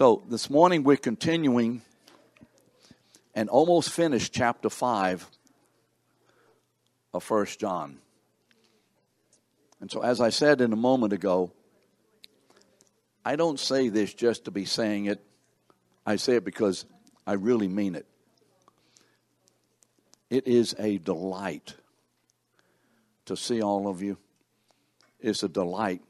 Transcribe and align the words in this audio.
So 0.00 0.24
this 0.28 0.50
morning 0.50 0.82
we're 0.82 0.96
continuing 0.96 1.80
and 3.32 3.48
almost 3.48 3.90
finished 3.90 4.32
chapter 4.34 4.68
5 4.68 5.24
of 7.12 7.22
First 7.22 7.60
John. 7.60 7.98
And 9.80 9.88
so, 9.88 10.02
as 10.02 10.20
I 10.20 10.30
said 10.30 10.60
in 10.60 10.72
a 10.72 10.76
moment 10.76 11.12
ago, 11.12 11.52
I 13.24 13.36
don't 13.36 13.60
say 13.60 13.88
this 13.88 14.12
just 14.12 14.46
to 14.46 14.50
be 14.50 14.64
saying 14.64 15.04
it. 15.04 15.24
I 16.04 16.16
say 16.16 16.34
it 16.34 16.44
because 16.44 16.86
I 17.24 17.34
really 17.34 17.68
mean 17.68 17.94
it. 17.94 18.06
It 20.28 20.48
is 20.48 20.74
a 20.76 20.98
delight 20.98 21.76
to 23.26 23.36
see 23.36 23.62
all 23.62 23.86
of 23.86 24.02
you. 24.02 24.18
It's 25.20 25.44
a 25.44 25.48
delight 25.48 26.02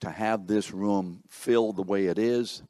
to 0.00 0.08
have 0.08 0.46
this 0.46 0.72
room 0.72 1.22
filled 1.28 1.76
the 1.76 1.82
way 1.82 2.06
it 2.06 2.18
is. 2.18 2.62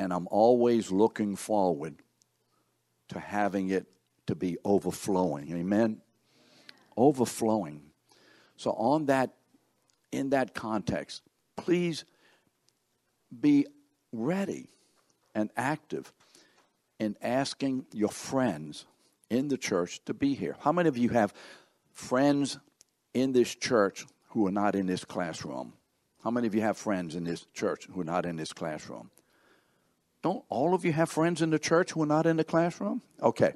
And 0.00 0.14
I'm 0.14 0.26
always 0.30 0.90
looking 0.90 1.36
forward 1.36 1.94
to 3.10 3.20
having 3.20 3.68
it 3.68 3.86
to 4.28 4.34
be 4.34 4.56
overflowing. 4.64 5.54
Amen? 5.54 6.00
Overflowing. 6.96 7.82
So, 8.56 8.70
on 8.70 9.06
that, 9.06 9.34
in 10.10 10.30
that 10.30 10.54
context, 10.54 11.20
please 11.54 12.06
be 13.42 13.66
ready 14.10 14.70
and 15.34 15.50
active 15.54 16.10
in 16.98 17.14
asking 17.20 17.84
your 17.92 18.08
friends 18.08 18.86
in 19.28 19.48
the 19.48 19.58
church 19.58 20.02
to 20.06 20.14
be 20.14 20.32
here. 20.32 20.56
How 20.60 20.72
many 20.72 20.88
of 20.88 20.96
you 20.96 21.10
have 21.10 21.34
friends 21.92 22.58
in 23.12 23.32
this 23.32 23.54
church 23.54 24.06
who 24.30 24.46
are 24.46 24.52
not 24.52 24.74
in 24.74 24.86
this 24.86 25.04
classroom? 25.04 25.74
How 26.24 26.30
many 26.30 26.46
of 26.46 26.54
you 26.54 26.62
have 26.62 26.78
friends 26.78 27.16
in 27.16 27.24
this 27.24 27.44
church 27.52 27.86
who 27.92 28.00
are 28.00 28.04
not 28.04 28.24
in 28.24 28.36
this 28.36 28.54
classroom? 28.54 29.10
Don't 30.22 30.44
all 30.48 30.74
of 30.74 30.84
you 30.84 30.92
have 30.92 31.10
friends 31.10 31.40
in 31.40 31.50
the 31.50 31.58
church 31.58 31.92
who 31.92 32.02
are 32.02 32.06
not 32.06 32.26
in 32.26 32.36
the 32.36 32.44
classroom? 32.44 33.02
Okay. 33.22 33.54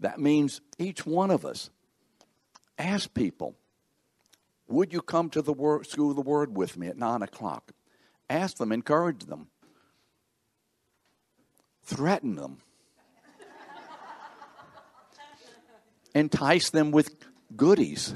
That 0.00 0.20
means 0.20 0.60
each 0.78 1.06
one 1.06 1.30
of 1.30 1.44
us 1.44 1.70
ask 2.78 3.12
people, 3.14 3.56
would 4.68 4.92
you 4.92 5.00
come 5.00 5.30
to 5.30 5.42
the 5.42 5.54
school 5.88 6.10
of 6.10 6.16
the 6.16 6.22
word 6.22 6.56
with 6.56 6.76
me 6.76 6.86
at 6.88 6.96
9 6.96 7.22
o'clock? 7.22 7.72
Ask 8.30 8.58
them, 8.58 8.70
encourage 8.70 9.24
them, 9.24 9.48
threaten 11.82 12.36
them, 12.36 12.58
entice 16.14 16.70
them 16.70 16.90
with 16.90 17.16
goodies 17.56 18.14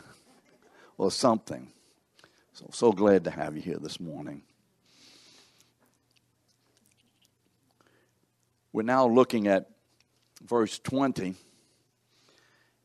or 0.99 1.11
something. 1.11 1.73
So, 2.53 2.69
so 2.71 2.93
glad 2.93 3.25
to 3.25 3.31
have 3.31 3.57
you 3.57 3.63
here 3.63 3.79
this 3.79 3.99
morning. 3.99 4.43
We're 8.73 8.83
now 8.83 9.07
looking 9.07 9.49
at 9.49 9.69
verse 10.43 10.79
20. 10.79 11.35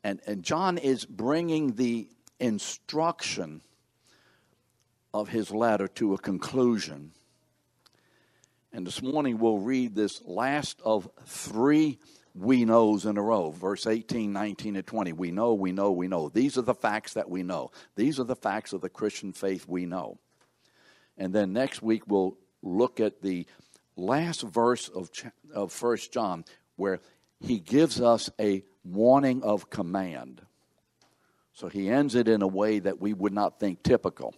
And, 0.04 0.20
and 0.28 0.44
John 0.44 0.78
is 0.78 1.06
bringing 1.06 1.76
the 1.76 2.10
instruction 2.40 3.62
of 5.14 5.30
his 5.30 5.50
letter 5.50 5.88
to 5.88 6.14
a 6.14 6.18
conclusion. 6.18 7.14
And 8.74 8.86
this 8.86 9.02
morning 9.02 9.38
we'll 9.38 9.60
read 9.60 9.96
this 9.96 10.22
last 10.26 10.82
of 10.84 11.10
three 11.26 12.00
we 12.36 12.66
knows 12.66 13.06
in 13.06 13.18
a 13.18 13.22
row 13.22 13.50
verse 13.50 13.88
18 13.88 14.32
19 14.32 14.76
and 14.76 14.86
20 14.86 15.12
we 15.14 15.32
know 15.32 15.56
we 15.56 15.72
know 15.72 15.92
we 15.92 16.08
know 16.08 16.30
these 16.30 16.56
are 16.56 16.62
the 16.62 16.76
facts 16.76 17.14
that 17.14 17.28
we 17.28 17.42
know 17.42 17.72
these 17.96 18.20
are 18.20 18.26
the 18.26 18.36
facts 18.36 18.74
of 18.74 18.82
the 18.82 18.90
christian 18.90 19.34
faith 19.34 19.68
we 19.68 19.88
know 19.88 20.20
and 21.18 21.34
then 21.34 21.52
next 21.52 21.82
week 21.82 22.04
we'll 22.06 22.38
look 22.62 23.00
at 23.00 23.24
the 23.24 23.48
last 23.98 24.42
verse 24.42 24.88
of, 24.88 25.10
of 25.54 25.72
First 25.72 26.14
John 26.14 26.46
where 26.76 27.00
he 27.40 27.60
gives 27.60 28.00
us 28.00 28.30
a 28.40 28.64
warning 28.84 29.44
of 29.44 29.70
command. 29.70 30.42
So 31.54 31.68
he 31.68 31.90
ends 31.90 32.16
it 32.16 32.28
in 32.28 32.42
a 32.42 32.48
way 32.48 32.80
that 32.80 33.02
we 33.02 33.14
would 33.14 33.34
not 33.34 33.60
think 33.60 33.84
typical. 33.84 34.34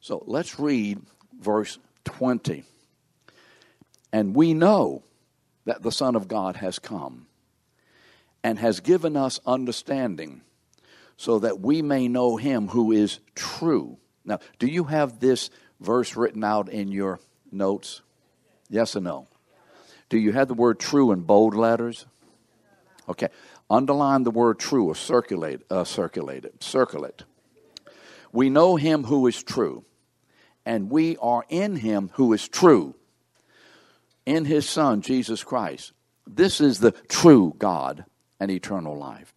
So 0.00 0.22
let's 0.26 0.58
read 0.58 1.00
verse 1.40 1.78
20. 2.04 2.64
And 4.12 4.34
we 4.34 4.54
know 4.54 5.04
that 5.64 5.82
the 5.82 5.92
Son 5.92 6.16
of 6.16 6.28
God 6.28 6.56
has 6.56 6.78
come 6.78 7.26
and 8.42 8.58
has 8.58 8.80
given 8.80 9.16
us 9.16 9.40
understanding 9.46 10.42
so 11.16 11.38
that 11.40 11.60
we 11.60 11.82
may 11.82 12.08
know 12.08 12.36
him 12.36 12.68
who 12.68 12.92
is 12.92 13.18
true. 13.34 13.98
Now, 14.24 14.38
do 14.58 14.66
you 14.66 14.84
have 14.84 15.18
this 15.18 15.50
verse 15.80 16.16
written 16.16 16.44
out 16.44 16.68
in 16.68 16.92
your 16.92 17.20
notes? 17.50 18.02
Yes 18.68 18.96
or 18.96 19.00
no? 19.00 19.28
Do 20.08 20.18
you 20.18 20.32
have 20.32 20.48
the 20.48 20.54
word 20.54 20.78
true 20.78 21.12
in 21.12 21.22
bold 21.22 21.54
letters? 21.54 22.06
Okay. 23.08 23.28
Underline 23.68 24.22
the 24.22 24.30
word 24.30 24.58
true 24.58 24.86
or 24.86 24.94
circulate, 24.94 25.60
uh, 25.70 25.84
circulate 25.84 26.44
it. 26.44 26.62
Circle 26.62 27.04
it. 27.04 27.24
We 28.32 28.50
know 28.50 28.76
him 28.76 29.04
who 29.04 29.26
is 29.26 29.42
true, 29.42 29.84
and 30.64 30.90
we 30.90 31.16
are 31.16 31.44
in 31.48 31.76
him 31.76 32.10
who 32.14 32.32
is 32.32 32.48
true, 32.48 32.94
in 34.24 34.44
his 34.44 34.68
Son, 34.68 35.00
Jesus 35.00 35.42
Christ. 35.42 35.92
This 36.26 36.60
is 36.60 36.80
the 36.80 36.92
true 36.92 37.54
God 37.58 38.04
and 38.38 38.50
eternal 38.50 38.96
life. 38.96 39.32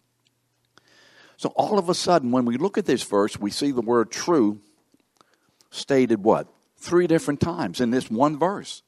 So 1.36 1.48
all 1.56 1.78
of 1.78 1.88
a 1.88 1.94
sudden, 1.94 2.32
when 2.32 2.44
we 2.44 2.56
look 2.56 2.76
at 2.76 2.84
this 2.84 3.02
verse, 3.02 3.38
we 3.38 3.50
see 3.50 3.70
the 3.70 3.80
word 3.80 4.10
true 4.10 4.60
stated 5.70 6.22
what? 6.22 6.48
Three 6.76 7.06
different 7.06 7.40
times 7.40 7.80
in 7.80 7.90
this 7.90 8.10
one 8.10 8.38
verse. 8.38 8.82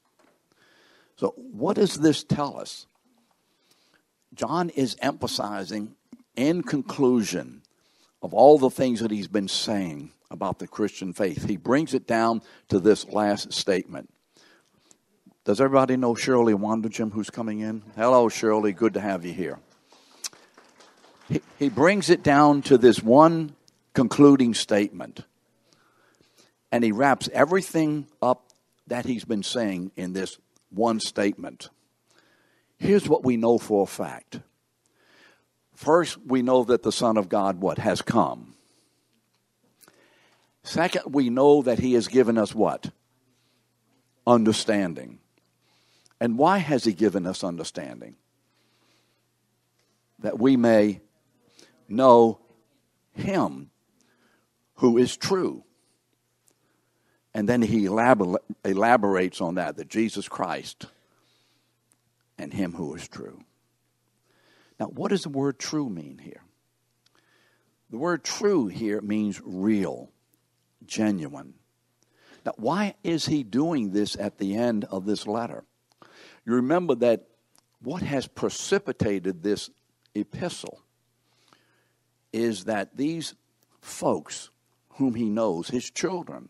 So, 1.17 1.34
what 1.37 1.77
does 1.77 1.95
this 1.95 2.25
tell 2.25 2.59
us? 2.59 2.87
John 4.34 4.71
is 4.71 4.97
emphasizing, 5.00 5.95
in 6.37 6.62
conclusion, 6.62 7.62
of 8.23 8.33
all 8.33 8.59
the 8.59 8.71
things 8.71 9.00
that 9.00 9.11
he's 9.11 9.28
been 9.28 9.49
saying 9.49 10.12
about 10.31 10.59
the 10.59 10.67
Christian 10.67 11.12
faith, 11.12 11.47
he 11.47 11.56
brings 11.56 11.93
it 11.93 12.06
down 12.06 12.41
to 12.69 12.78
this 12.78 13.06
last 13.09 13.53
statement. 13.53 14.09
Does 15.45 15.61
everybody 15.61 15.97
know 15.97 16.15
Shirley 16.15 16.55
Wanderjim 16.55 17.12
who's 17.12 17.29
coming 17.29 17.61
in? 17.61 17.83
Hello, 17.97 18.29
Shirley. 18.29 18.73
Good 18.73 18.94
to 18.94 19.00
have 19.00 19.25
you 19.25 19.34
here. 19.34 19.59
He, 21.29 21.43
he 21.59 21.69
brings 21.69 22.11
it 22.11 22.23
down 22.23 22.62
to 22.62 22.79
this 22.79 23.03
one 23.03 23.55
concluding 23.93 24.55
statement. 24.55 25.21
And 26.71 26.83
he 26.84 26.93
wraps 26.93 27.29
everything 27.33 28.06
up 28.23 28.53
that 28.87 29.05
he's 29.05 29.25
been 29.25 29.43
saying 29.43 29.91
in 29.97 30.12
this 30.12 30.39
one 30.72 31.00
statement. 31.00 31.71
Here's 32.78 33.09
what 33.09 33.25
we 33.25 33.37
know 33.37 33.59
for 33.59 33.84
a 33.84 33.87
fact. 33.87 34.41
First, 35.75 36.19
we 36.27 36.43
know 36.43 36.65
that 36.65 36.83
the 36.83 36.93
Son 36.93 37.16
of 37.16 37.28
God 37.28 37.60
what 37.60 37.78
has 37.78 38.03
come. 38.03 38.55
Second, 40.62 41.12
we 41.12 41.28
know 41.28 41.62
that 41.62 41.81
he 41.81 41.94
has 41.94 42.09
given 42.09 42.38
us 42.38 42.55
what? 42.55 42.91
Understanding. 44.27 45.19
And 46.21 46.38
why 46.38 46.59
has 46.59 46.84
he 46.84 46.93
given 46.93 47.27
us 47.27 47.43
understanding? 47.43 48.15
That 50.21 50.38
we 50.38 50.56
may 50.56 51.00
know 51.88 52.38
him 53.12 53.71
who 54.77 54.99
is 54.99 55.16
true. 55.16 55.65
And 57.34 57.48
then 57.48 57.62
he 57.62 57.87
elaborates 57.87 59.41
on 59.41 59.54
that, 59.54 59.76
that 59.76 59.88
Jesus 59.88 60.28
Christ 60.28 60.87
and 62.38 62.53
him 62.53 62.72
who 62.72 62.94
is 62.94 63.09
true. 63.09 63.43
Now, 64.78 64.87
what 64.87 65.10
does 65.10 65.22
the 65.22 65.28
word 65.28 65.59
true 65.59 65.88
mean 65.88 66.19
here? 66.19 66.43
The 67.91 67.98
word 67.98 68.25
true 68.25 68.66
here 68.66 69.00
means 69.00 69.41
real, 69.44 70.10
genuine. 70.84 71.54
Now, 72.44 72.53
why 72.56 72.94
is 73.04 73.26
he 73.26 73.44
doing 73.44 73.93
this 73.93 74.17
at 74.17 74.38
the 74.38 74.56
end 74.56 74.84
of 74.84 75.06
this 75.06 75.26
letter? 75.26 75.64
You 76.44 76.55
remember 76.55 76.94
that 76.96 77.29
what 77.81 78.02
has 78.02 78.26
precipitated 78.26 79.43
this 79.43 79.70
epistle 80.14 80.81
is 82.32 82.64
that 82.64 82.96
these 82.96 83.34
folks 83.81 84.50
whom 84.94 85.14
he 85.14 85.29
knows, 85.29 85.69
his 85.69 85.90
children, 85.90 86.49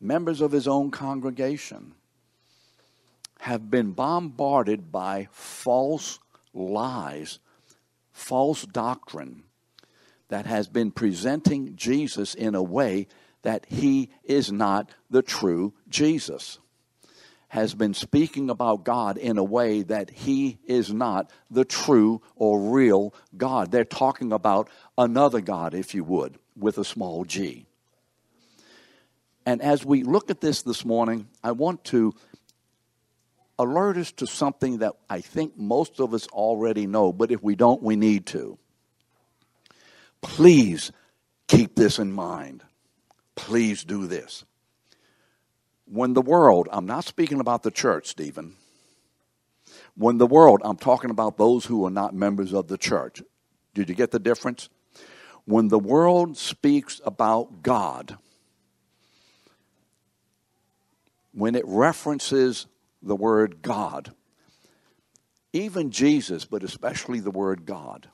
members 0.00 0.40
of 0.40 0.52
his 0.52 0.68
own 0.68 0.90
congregation 0.90 1.94
have 3.40 3.70
been 3.70 3.92
bombarded 3.92 4.90
by 4.90 5.28
false 5.30 6.18
lies, 6.52 7.38
false 8.12 8.62
doctrine 8.62 9.44
that 10.28 10.46
has 10.46 10.68
been 10.68 10.90
presenting 10.90 11.76
Jesus 11.76 12.34
in 12.34 12.54
a 12.54 12.62
way 12.62 13.06
that 13.42 13.64
he 13.68 14.10
is 14.24 14.52
not 14.52 14.90
the 15.08 15.22
true 15.22 15.72
Jesus. 15.88 16.58
Has 17.52 17.74
been 17.74 17.94
speaking 17.94 18.50
about 18.50 18.84
God 18.84 19.16
in 19.16 19.38
a 19.38 19.44
way 19.44 19.82
that 19.82 20.10
he 20.10 20.58
is 20.66 20.92
not 20.92 21.30
the 21.50 21.64
true 21.64 22.20
or 22.36 22.60
real 22.60 23.14
God. 23.36 23.70
They're 23.70 23.84
talking 23.84 24.32
about 24.32 24.68
another 24.98 25.40
God, 25.40 25.72
if 25.72 25.94
you 25.94 26.04
would, 26.04 26.38
with 26.54 26.76
a 26.76 26.84
small 26.84 27.24
g. 27.24 27.67
And 29.48 29.62
as 29.62 29.82
we 29.82 30.02
look 30.02 30.28
at 30.28 30.42
this 30.42 30.60
this 30.60 30.84
morning, 30.84 31.26
I 31.42 31.52
want 31.52 31.82
to 31.84 32.14
alert 33.58 33.96
us 33.96 34.12
to 34.12 34.26
something 34.26 34.80
that 34.80 34.92
I 35.08 35.22
think 35.22 35.56
most 35.56 36.00
of 36.00 36.12
us 36.12 36.26
already 36.26 36.86
know, 36.86 37.14
but 37.14 37.30
if 37.30 37.42
we 37.42 37.56
don't, 37.56 37.82
we 37.82 37.96
need 37.96 38.26
to. 38.26 38.58
Please 40.20 40.92
keep 41.46 41.76
this 41.76 41.98
in 41.98 42.12
mind. 42.12 42.62
Please 43.36 43.84
do 43.84 44.06
this. 44.06 44.44
When 45.86 46.12
the 46.12 46.20
world, 46.20 46.68
I'm 46.70 46.84
not 46.84 47.06
speaking 47.06 47.40
about 47.40 47.62
the 47.62 47.70
church, 47.70 48.08
Stephen. 48.08 48.54
When 49.96 50.18
the 50.18 50.26
world, 50.26 50.60
I'm 50.62 50.76
talking 50.76 51.08
about 51.08 51.38
those 51.38 51.64
who 51.64 51.86
are 51.86 51.90
not 51.90 52.14
members 52.14 52.52
of 52.52 52.68
the 52.68 52.76
church. 52.76 53.22
Did 53.72 53.88
you 53.88 53.94
get 53.94 54.10
the 54.10 54.18
difference? 54.18 54.68
When 55.46 55.68
the 55.68 55.78
world 55.78 56.36
speaks 56.36 57.00
about 57.02 57.62
God, 57.62 58.18
when 61.32 61.54
it 61.54 61.64
references 61.66 62.66
the 63.02 63.16
word 63.16 63.62
God, 63.62 64.12
even 65.52 65.90
Jesus, 65.90 66.44
but 66.44 66.62
especially 66.62 67.20
the 67.20 67.30
word 67.30 67.64
God, 67.66 68.08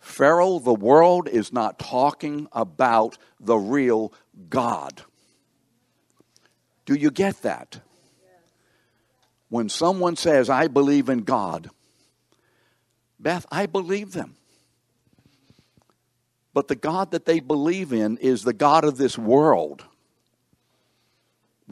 Pharaoh, 0.00 0.58
the 0.58 0.74
world 0.74 1.28
is 1.28 1.50
not 1.50 1.78
talking 1.78 2.46
about 2.52 3.16
the 3.40 3.56
real 3.56 4.12
God. 4.50 5.02
Do 6.84 6.94
you 6.94 7.10
get 7.10 7.40
that? 7.42 7.80
When 9.48 9.70
someone 9.70 10.16
says, 10.16 10.50
I 10.50 10.68
believe 10.68 11.08
in 11.08 11.20
God, 11.20 11.70
Beth, 13.18 13.46
I 13.50 13.64
believe 13.64 14.12
them. 14.12 14.36
But 16.52 16.68
the 16.68 16.76
God 16.76 17.12
that 17.12 17.24
they 17.24 17.40
believe 17.40 17.92
in 17.92 18.18
is 18.18 18.42
the 18.42 18.52
God 18.52 18.84
of 18.84 18.98
this 18.98 19.16
world, 19.16 19.84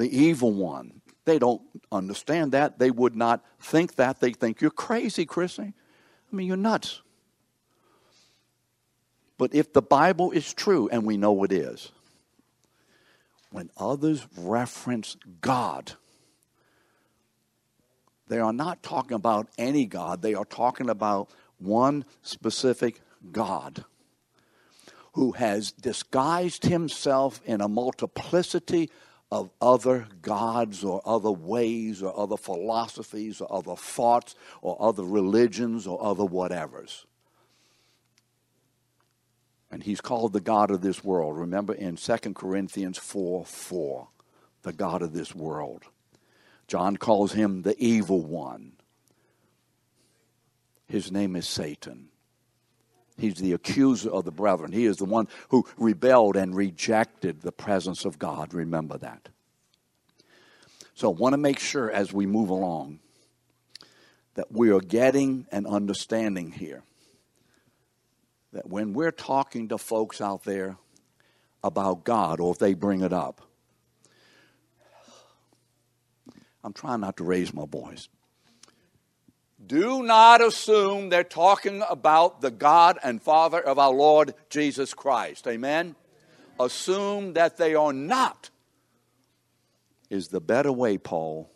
the 0.03 0.19
evil 0.19 0.53
one. 0.53 1.01
They 1.27 1.39
don't 1.39 1.63
understand 1.93 2.51
that. 2.53 2.81
They 2.81 2.91
would 2.91 3.15
not 3.15 3.45
think 3.61 3.95
that. 3.95 4.19
They 4.19 4.33
think 4.33 4.61
you're 4.61 4.73
crazy, 4.73 5.25
Chrissy. 5.25 5.63
I 5.63 6.37
mean, 6.37 6.49
you're 6.49 6.57
nuts. 6.57 7.03
But 9.39 9.55
if 9.55 9.73
the 9.73 9.81
Bible 9.81 10.33
is 10.33 10.53
true, 10.53 10.89
and 10.89 11.07
we 11.07 11.17
know 11.17 11.45
it 11.45 11.53
is, 11.53 11.93
when 13.53 13.71
others 13.77 14.27
reference 14.37 15.17
God, 15.41 15.93
they 18.27 18.41
are 18.41 18.53
not 18.53 18.83
talking 18.83 19.15
about 19.15 19.47
any 19.57 19.87
God, 19.87 20.21
they 20.21 20.35
are 20.35 20.45
talking 20.45 20.91
about 20.91 21.31
one 21.59 22.05
specific 22.23 23.01
God 23.31 23.85
who 25.13 25.31
has 25.33 25.71
disguised 25.71 26.65
himself 26.65 27.41
in 27.45 27.61
a 27.61 27.69
multiplicity 27.69 28.91
of 29.32 29.49
other 29.62 30.06
gods 30.20 30.84
or 30.84 31.00
other 31.06 31.31
ways 31.31 32.02
or 32.02 32.14
other 32.20 32.37
philosophies 32.37 33.40
or 33.40 33.50
other 33.50 33.75
thoughts 33.75 34.34
or 34.61 34.76
other 34.79 35.05
religions 35.05 35.87
or 35.87 36.05
other 36.05 36.25
whatevers. 36.25 37.06
And 39.70 39.82
he's 39.82 40.02
called 40.02 40.34
the 40.34 40.40
God 40.43 40.70
of 40.70 40.82
this 40.82 41.02
world. 41.02 41.38
Remember 41.38 41.73
in 41.73 41.96
2 41.96 42.17
Corinthians 42.34 42.99
4 42.99 43.46
4, 43.46 44.08
the 44.64 44.73
God 44.75 45.00
of 45.00 45.14
this 45.14 45.34
world. 45.34 45.84
John 46.69 46.99
calls 46.99 47.32
him 47.32 47.62
the 47.62 47.75
evil 47.82 48.23
one. 48.23 48.73
His 50.88 51.11
name 51.11 51.37
is 51.37 51.49
Satan. 51.49 52.12
He's 53.19 53.37
the 53.37 53.53
accuser 53.53 54.11
of 54.11 54.25
the 54.25 54.31
brethren. 54.31 54.73
He 54.73 54.87
is 54.87 54.97
the 54.97 55.05
one 55.05 55.29
who 55.50 55.67
rebelled 55.76 56.37
and 56.37 56.55
rejected 56.55 57.43
the 57.43 57.53
presence 57.53 58.05
of 58.05 58.19
God. 58.19 58.55
Remember 58.55 58.99
that. 58.99 59.29
So, 60.94 61.11
I 61.11 61.14
want 61.14 61.32
to 61.32 61.38
make 61.38 61.59
sure 61.59 61.91
as 61.91 62.12
we 62.12 62.26
move 62.26 62.49
along 62.50 63.00
that 64.35 64.50
we 64.50 64.70
are 64.70 64.81
getting 64.81 65.47
an 65.50 65.67
understanding 65.67 66.53
here 66.53 66.82
that 68.53 68.69
when 68.69 68.93
we're 68.93 69.12
talking 69.12 69.69
to 69.69 69.79
folks 69.79 70.20
out 70.20 70.44
there 70.44 70.76
about 71.65 72.05
God, 72.05 72.41
or 72.41 72.53
if 72.53 72.58
they 72.58 72.75
bring 72.75 73.00
it 73.00 73.12
up, 73.12 73.41
I'm 76.65 76.73
trying 76.73 77.00
not 77.00 77.17
to 77.17 77.25
raise 77.25 77.53
my 77.53 77.67
voice. 77.67 78.08
Do 79.64 80.03
not 80.03 80.43
assume 80.43 81.09
they're 81.09 81.25
talking 81.25 81.82
about 81.88 82.41
the 82.41 82.50
God 82.50 82.99
and 83.03 83.23
Father 83.23 83.61
of 83.61 83.79
our 83.79 83.93
Lord 83.93 84.35
Jesus 84.50 84.94
Christ. 84.94 85.47
Amen? 85.47 85.94
Assume 86.59 87.35
that 87.35 87.56
they 87.56 87.75
are 87.75 87.93
not, 87.93 88.50
is 90.11 90.29
the 90.29 90.41
better 90.41 90.73
way, 90.73 90.99
Paul. 90.99 91.50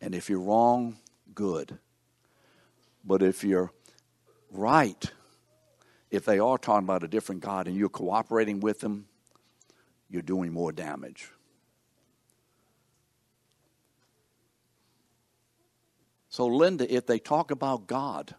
And 0.00 0.14
if 0.14 0.30
you're 0.30 0.40
wrong, 0.40 0.96
good. 1.34 1.78
But 3.04 3.22
if 3.22 3.42
you're 3.42 3.72
right, 4.50 5.10
if 6.10 6.24
they 6.24 6.38
are 6.38 6.58
talking 6.58 6.86
about 6.86 7.04
a 7.04 7.08
different 7.08 7.40
God 7.40 7.66
and 7.66 7.76
you're 7.76 7.88
cooperating 7.88 8.60
with 8.60 8.80
them, 8.80 9.06
you're 10.08 10.22
doing 10.22 10.52
more 10.52 10.72
damage. 10.72 11.30
So, 16.30 16.46
Linda, 16.46 16.92
if 16.92 17.06
they 17.06 17.18
talk 17.18 17.50
about 17.50 17.86
God 17.86 18.34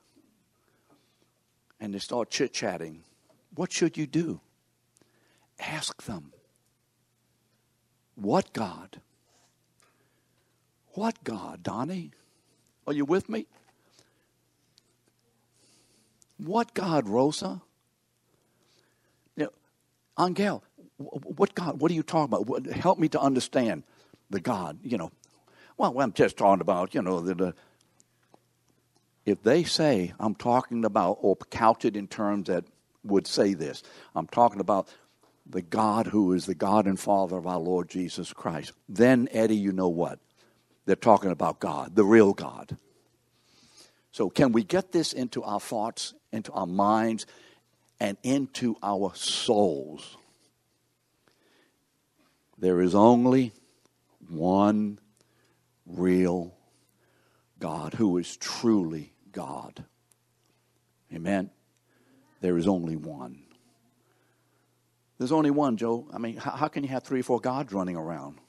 and 1.79 1.93
they 1.93 1.99
start 1.99 2.29
chit 2.29 2.53
chatting, 2.53 3.03
what 3.55 3.71
should 3.71 3.97
you 3.97 4.05
do? 4.05 4.41
Ask 5.59 6.03
them. 6.03 6.31
What 8.15 8.53
God? 8.53 9.01
What 10.93 11.23
God, 11.23 11.63
Donnie? 11.63 12.11
Are 12.85 12.93
you 12.93 13.05
with 13.05 13.29
me? 13.29 13.47
What 16.37 16.73
God, 16.73 17.07
Rosa? 17.07 17.61
You 19.35 19.51
Angel, 20.19 20.63
what 20.97 21.53
God? 21.55 21.81
What 21.81 21.91
are 21.91 21.93
you 21.93 22.03
talking 22.03 22.33
about? 22.33 22.65
Help 22.67 22.99
me 22.99 23.09
to 23.09 23.19
understand 23.19 23.83
the 24.29 24.39
God. 24.39 24.79
You 24.83 24.97
know, 24.97 25.11
well, 25.77 25.99
I'm 25.99 26.13
just 26.13 26.37
talking 26.37 26.61
about 26.61 26.93
you 26.93 27.01
know 27.01 27.19
the, 27.19 27.35
the 27.35 27.53
if 29.25 29.43
they 29.43 29.63
say 29.63 30.13
I'm 30.19 30.35
talking 30.35 30.85
about 30.85 31.19
or 31.21 31.35
couch 31.35 31.85
it 31.85 31.95
in 31.95 32.07
terms 32.07 32.47
that 32.47 32.65
would 33.03 33.27
say 33.27 33.53
this, 33.53 33.83
I'm 34.15 34.27
talking 34.27 34.59
about 34.59 34.87
the 35.45 35.61
God 35.61 36.07
who 36.07 36.33
is 36.33 36.45
the 36.45 36.55
God 36.55 36.85
and 36.85 36.99
Father 36.99 37.37
of 37.37 37.47
our 37.47 37.59
Lord 37.59 37.89
Jesus 37.89 38.33
Christ. 38.33 38.73
Then, 38.87 39.27
Eddie, 39.31 39.55
you 39.55 39.71
know 39.71 39.89
what? 39.89 40.19
They're 40.85 40.95
talking 40.95 41.31
about 41.31 41.59
God, 41.59 41.95
the 41.95 42.05
real 42.05 42.33
God. 42.33 42.77
So, 44.11 44.29
can 44.29 44.51
we 44.51 44.63
get 44.63 44.91
this 44.91 45.13
into 45.13 45.43
our 45.43 45.59
thoughts, 45.59 46.13
into 46.31 46.51
our 46.51 46.67
minds, 46.67 47.25
and 47.99 48.17
into 48.23 48.75
our 48.81 49.13
souls? 49.15 50.17
There 52.57 52.81
is 52.81 52.93
only 52.93 53.53
one 54.27 54.99
real 55.85 56.53
God 57.59 57.93
who 57.93 58.17
is 58.17 58.37
truly 58.37 59.13
God. 59.31 59.85
Amen. 61.13 61.49
There 62.41 62.57
is 62.57 62.67
only 62.67 62.95
one. 62.95 63.43
There's 65.17 65.31
only 65.33 65.51
one, 65.51 65.75
Joe. 65.75 66.07
I 66.13 66.17
mean, 66.17 66.37
how, 66.37 66.51
how 66.51 66.67
can 66.69 66.83
you 66.83 66.89
have 66.89 67.03
three 67.03 67.19
or 67.19 67.23
four 67.23 67.41
gods 67.41 67.73
running 67.73 67.97
around? 67.97 68.39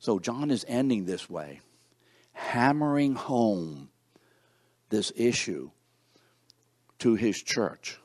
So, 0.00 0.18
John 0.18 0.50
is 0.50 0.64
ending 0.66 1.04
this 1.04 1.30
way 1.30 1.60
hammering 2.32 3.14
home 3.14 3.90
this 4.88 5.12
issue 5.14 5.70
to 6.98 7.14
his 7.14 7.40
church 7.42 7.98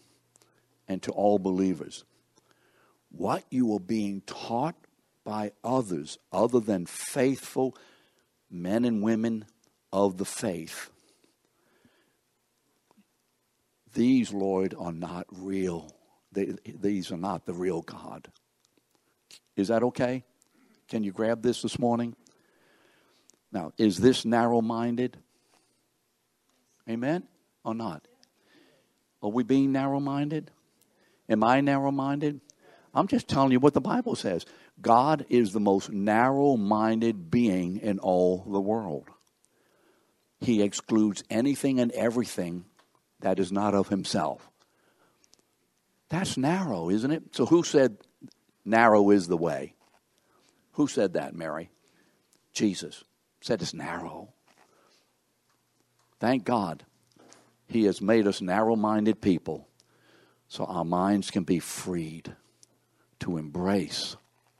and 0.87 1.01
to 1.03 1.11
all 1.11 1.39
believers. 1.39 2.03
What 3.09 3.43
you 3.49 3.73
are 3.75 3.79
being 3.79 4.21
taught 4.21 4.75
by 5.23 5.53
others, 5.63 6.17
other 6.31 6.59
than 6.59 6.85
faithful 6.85 7.75
men 8.49 8.85
and 8.85 9.01
women 9.01 9.45
of 9.91 10.17
the 10.17 10.25
faith, 10.25 10.89
these, 13.93 14.33
Lord, 14.33 14.75
are 14.77 14.91
not 14.91 15.25
real. 15.31 15.95
They, 16.31 16.55
these 16.65 17.11
are 17.11 17.17
not 17.17 17.45
the 17.45 17.53
real 17.53 17.81
God. 17.81 18.27
Is 19.55 19.69
that 19.69 19.83
okay? 19.83 20.23
Can 20.89 21.03
you 21.03 21.11
grab 21.11 21.41
this 21.41 21.61
this 21.61 21.79
morning? 21.79 22.15
Now, 23.51 23.71
is 23.77 23.97
this 23.97 24.25
narrow 24.25 24.61
minded? 24.61 25.17
Amen? 26.89 27.23
Or 27.63 27.73
not? 27.73 28.05
Are 29.23 29.29
we 29.29 29.43
being 29.43 29.71
narrow 29.71 29.99
minded? 29.99 30.51
Am 31.29 31.43
I 31.43 31.61
narrow 31.61 31.91
minded? 31.91 32.41
I'm 32.93 33.07
just 33.07 33.27
telling 33.27 33.51
you 33.51 33.59
what 33.59 33.73
the 33.73 33.81
Bible 33.81 34.15
says. 34.15 34.45
God 34.81 35.25
is 35.29 35.51
the 35.51 35.59
most 35.59 35.89
narrow 35.89 36.57
minded 36.57 37.31
being 37.31 37.77
in 37.77 37.99
all 37.99 38.45
the 38.47 38.61
world. 38.61 39.07
He 40.39 40.61
excludes 40.61 41.23
anything 41.29 41.79
and 41.79 41.91
everything 41.93 42.65
that 43.21 43.39
is 43.39 43.51
not 43.51 43.73
of 43.73 43.87
himself. 43.87 44.49
That's 46.09 46.37
narrow, 46.37 46.89
isn't 46.89 47.11
it? 47.11 47.35
So, 47.35 47.45
who 47.45 47.63
said 47.63 47.97
narrow 48.63 49.09
is 49.09 49.27
the 49.27 49.37
way? 49.37 49.73
Who 50.73 50.87
said 50.87 51.13
that, 51.13 51.33
Mary? 51.33 51.69
Jesus 52.53 53.03
said 53.41 53.61
it's 53.61 53.73
narrow. 53.73 54.29
Thank 56.19 56.43
God 56.43 56.83
He 57.67 57.85
has 57.85 58.01
made 58.01 58.27
us 58.27 58.41
narrow 58.41 58.75
minded 58.75 59.21
people 59.21 59.67
so 60.47 60.65
our 60.65 60.85
minds 60.85 61.31
can 61.31 61.43
be 61.43 61.59
freed 61.59 62.35
to 63.19 63.37
embrace 63.37 64.15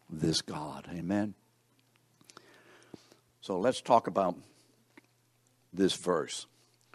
this 0.09 0.41
God. 0.41 0.87
Amen. 0.93 1.33
So 3.41 3.59
let's 3.59 3.81
talk 3.81 4.07
about 4.07 4.35
this 5.73 5.95
verse. 5.95 6.47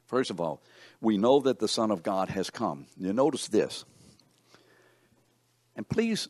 First 0.06 0.30
of 0.30 0.40
all, 0.40 0.60
we 1.00 1.16
know 1.16 1.40
that 1.40 1.60
the 1.60 1.68
Son 1.68 1.90
of 1.90 2.02
God 2.02 2.30
has 2.30 2.50
come. 2.50 2.86
You 2.96 3.12
notice 3.12 3.46
this. 3.48 3.84
And 5.76 5.88
please, 5.88 6.28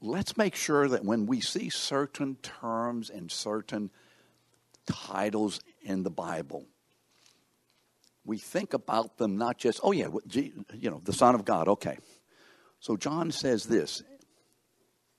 let's 0.00 0.36
make 0.36 0.54
sure 0.54 0.88
that 0.88 1.04
when 1.04 1.26
we 1.26 1.40
see 1.40 1.70
certain 1.70 2.36
terms 2.42 3.08
and 3.08 3.30
certain 3.30 3.90
titles 4.86 5.60
in 5.82 6.02
the 6.02 6.10
Bible, 6.10 6.66
we 8.24 8.38
think 8.38 8.74
about 8.74 9.16
them 9.18 9.38
not 9.38 9.56
just, 9.56 9.80
oh, 9.82 9.92
yeah, 9.92 10.08
you 10.32 10.90
know, 10.90 11.00
the 11.02 11.12
Son 11.12 11.34
of 11.34 11.44
God, 11.44 11.68
okay. 11.68 11.98
So 12.80 12.96
John 12.96 13.30
says 13.30 13.64
this 13.64 14.02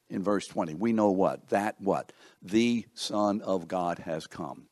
in 0.10 0.24
verse 0.24 0.48
20. 0.48 0.76
We 0.76 0.94
know 0.94 1.12
what? 1.12 1.50
That 1.50 1.76
what? 1.80 2.12
The 2.42 2.86
Son 2.94 3.42
of 3.42 3.68
God 3.68 4.00
has 4.00 4.28
come. 4.28 4.68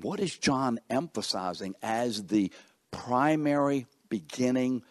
What 0.00 0.20
is 0.20 0.36
John 0.36 0.78
emphasizing 0.88 1.74
as 1.82 2.26
the 2.26 2.52
primary 2.90 3.86
beginning, 4.08 4.82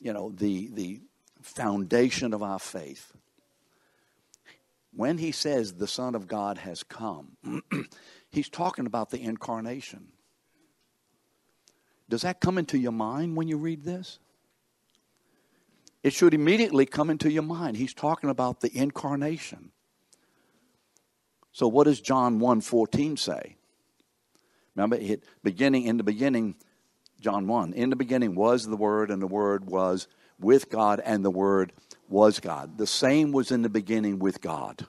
you 0.00 0.12
know, 0.12 0.30
the, 0.30 0.70
the 0.72 1.00
foundation 1.42 2.32
of 2.32 2.42
our 2.42 2.60
faith? 2.60 3.12
When 4.94 5.18
he 5.18 5.32
says 5.32 5.74
the 5.74 5.88
Son 5.88 6.14
of 6.14 6.26
God 6.26 6.58
has 6.58 6.82
come, 6.82 7.36
he's 8.30 8.48
talking 8.48 8.86
about 8.86 9.10
the 9.10 9.20
incarnation. 9.20 10.08
Does 12.08 12.22
that 12.22 12.40
come 12.40 12.56
into 12.56 12.78
your 12.78 12.92
mind 12.92 13.36
when 13.36 13.48
you 13.48 13.58
read 13.58 13.84
this? 13.84 14.18
It 16.02 16.12
should 16.12 16.34
immediately 16.34 16.86
come 16.86 17.10
into 17.10 17.30
your 17.30 17.42
mind. 17.42 17.76
He's 17.76 17.94
talking 17.94 18.30
about 18.30 18.60
the 18.60 18.76
incarnation. 18.76 19.72
So 21.52 21.66
what 21.66 21.84
does 21.84 22.00
John 22.00 22.38
1:14 22.38 23.16
say? 23.16 23.56
Remember 24.74 24.96
it 24.96 25.24
beginning 25.42 25.84
in 25.84 25.96
the 25.96 26.04
beginning 26.04 26.54
John 27.20 27.48
1. 27.48 27.72
In 27.72 27.90
the 27.90 27.96
beginning 27.96 28.36
was 28.36 28.64
the 28.64 28.76
word 28.76 29.10
and 29.10 29.20
the 29.20 29.26
word 29.26 29.66
was 29.66 30.06
with 30.38 30.70
God 30.70 31.00
and 31.04 31.24
the 31.24 31.32
word 31.32 31.72
was 32.08 32.38
God. 32.38 32.78
The 32.78 32.86
same 32.86 33.32
was 33.32 33.50
in 33.50 33.62
the 33.62 33.68
beginning 33.68 34.20
with 34.20 34.40
God. 34.40 34.86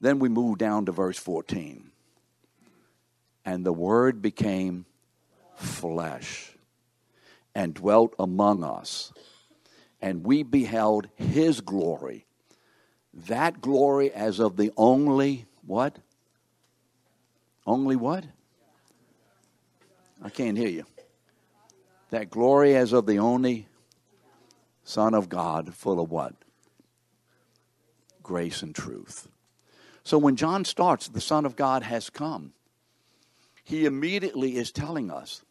Then 0.00 0.18
we 0.18 0.28
move 0.28 0.58
down 0.58 0.86
to 0.86 0.92
verse 0.92 1.18
14. 1.18 1.92
And 3.44 3.64
the 3.64 3.72
word 3.72 4.20
became 4.20 4.84
flesh 5.54 6.57
and 7.58 7.74
dwelt 7.74 8.14
among 8.20 8.62
us 8.62 9.12
and 10.00 10.24
we 10.24 10.44
beheld 10.44 11.08
his 11.16 11.60
glory. 11.60 12.24
That 13.12 13.60
glory 13.60 14.12
as 14.12 14.38
of 14.38 14.56
the 14.56 14.70
only 14.76 15.46
what? 15.66 15.96
Only 17.66 17.96
what? 17.96 18.24
I 20.22 20.28
can't 20.28 20.56
hear 20.56 20.68
you. 20.68 20.84
That 22.10 22.30
glory 22.30 22.76
as 22.76 22.92
of 22.92 23.06
the 23.06 23.18
only 23.18 23.66
Son 24.84 25.12
of 25.12 25.28
God, 25.28 25.74
full 25.74 25.98
of 25.98 26.12
what? 26.12 26.34
Grace 28.22 28.62
and 28.62 28.72
truth. 28.72 29.26
So 30.04 30.16
when 30.16 30.36
John 30.36 30.64
starts, 30.64 31.08
the 31.08 31.20
Son 31.20 31.44
of 31.44 31.56
God 31.56 31.82
has 31.82 32.08
come, 32.08 32.52
he 33.64 33.84
immediately 33.84 34.56
is 34.56 34.70
telling 34.70 35.10
us 35.10 35.42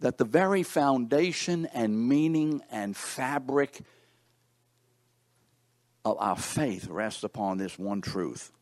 that 0.00 0.18
the 0.18 0.24
very 0.24 0.62
foundation 0.62 1.66
and 1.72 2.08
meaning 2.08 2.62
and 2.70 2.96
fabric 2.96 3.80
of 6.04 6.16
our 6.18 6.36
faith 6.36 6.86
rests 6.88 7.24
upon 7.24 7.58
this 7.58 7.78
one 7.78 8.00
truth. 8.00 8.52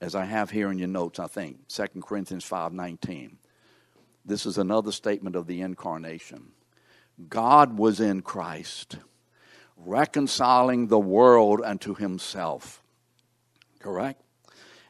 As 0.00 0.14
I 0.14 0.24
have 0.24 0.50
here 0.50 0.70
in 0.70 0.78
your 0.78 0.88
notes, 0.88 1.18
I 1.18 1.26
think, 1.26 1.68
2 1.68 2.02
Corinthians 2.02 2.44
5:19. 2.44 3.38
This 4.24 4.46
is 4.46 4.56
another 4.56 4.92
statement 4.92 5.36
of 5.36 5.46
the 5.46 5.60
incarnation. 5.60 6.52
God 7.28 7.78
was 7.78 8.00
in 8.00 8.22
Christ, 8.22 8.96
reconciling 9.76 10.86
the 10.86 10.98
world 10.98 11.60
unto 11.62 11.94
himself. 11.94 12.82
Correct? 13.78 14.22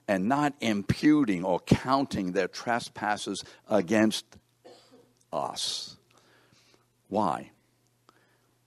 And 0.07 0.29
not 0.29 0.55
imputing 0.61 1.45
or 1.45 1.61
counting 1.61 2.33
their 2.33 2.49
trespasses 2.49 3.45
against 3.69 4.37
us. 5.33 5.97
Why? 7.09 7.51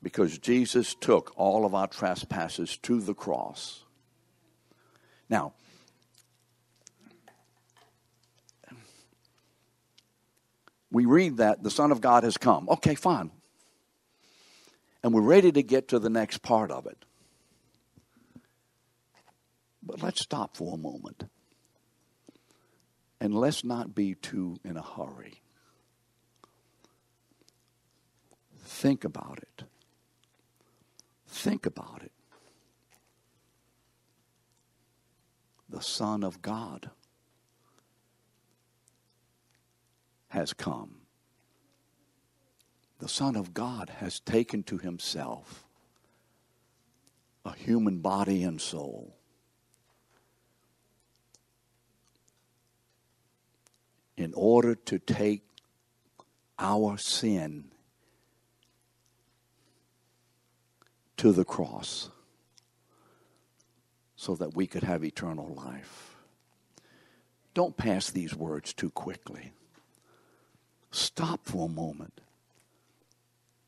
Because 0.01 0.37
Jesus 0.37 0.95
took 0.95 1.33
all 1.37 1.65
of 1.65 1.73
our 1.73 1.87
trespasses 1.87 2.77
to 2.77 2.99
the 2.99 3.13
cross. 3.13 3.83
Now, 5.29 5.53
we 10.91 11.05
read 11.05 11.37
that 11.37 11.63
the 11.63 11.71
Son 11.71 11.91
of 11.91 12.01
God 12.01 12.23
has 12.23 12.37
come. 12.37 12.69
Okay, 12.69 12.95
fine. 12.95 13.31
And 15.01 15.13
we're 15.13 15.21
ready 15.21 15.51
to 15.51 15.63
get 15.63 15.89
to 15.89 15.99
the 15.99 16.09
next 16.09 16.41
part 16.41 16.71
of 16.71 16.85
it. 16.85 17.03
But 19.81 20.01
let's 20.01 20.21
stop 20.21 20.55
for 20.55 20.75
a 20.75 20.77
moment. 20.77 21.25
And 23.19 23.33
let's 23.33 23.63
not 23.63 23.95
be 23.95 24.15
too 24.15 24.57
in 24.63 24.77
a 24.77 24.81
hurry. 24.81 25.42
Think 28.73 29.03
about 29.03 29.37
it. 29.39 29.63
Think 31.27 31.67
about 31.67 32.01
it. 32.03 32.11
The 35.69 35.81
Son 35.81 36.23
of 36.23 36.41
God 36.41 36.89
has 40.29 40.53
come. 40.53 41.01
The 42.97 43.07
Son 43.07 43.35
of 43.35 43.53
God 43.53 43.91
has 43.99 44.19
taken 44.19 44.63
to 44.63 44.79
himself 44.79 45.65
a 47.45 47.53
human 47.53 47.99
body 47.99 48.43
and 48.43 48.59
soul. 48.59 49.15
In 54.17 54.33
order 54.35 54.73
to 54.73 54.97
take 54.97 55.43
our 56.57 56.97
sin 56.97 57.72
to 61.17 61.31
the 61.31 61.45
cross 61.45 62.09
so 64.15 64.35
that 64.35 64.55
we 64.55 64.67
could 64.67 64.83
have 64.83 65.03
eternal 65.03 65.53
life. 65.53 66.15
Don't 67.53 67.75
pass 67.77 68.09
these 68.09 68.35
words 68.35 68.73
too 68.73 68.89
quickly. 68.89 69.51
Stop 70.91 71.41
for 71.43 71.65
a 71.65 71.71
moment. 71.71 72.21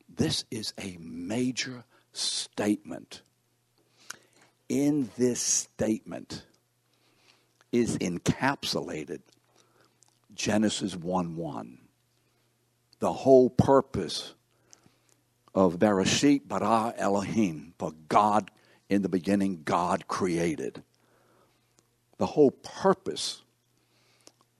This 0.08 0.44
is 0.50 0.72
a 0.78 0.96
major 1.00 1.84
statement. 2.12 3.22
In 4.68 5.10
this 5.18 5.40
statement 5.40 6.44
is 7.70 7.98
encapsulated 7.98 9.20
Genesis 10.34 10.96
1 10.96 11.36
1. 11.36 11.78
The 12.98 13.12
whole 13.12 13.50
purpose 13.50 14.34
of 15.56 15.78
Bereshit 15.78 16.46
bara 16.46 16.92
Elohim, 16.98 17.72
for 17.78 17.92
God, 18.10 18.50
in 18.90 19.00
the 19.00 19.08
beginning, 19.08 19.62
God 19.64 20.06
created. 20.06 20.82
The 22.18 22.26
whole 22.26 22.50
purpose 22.50 23.42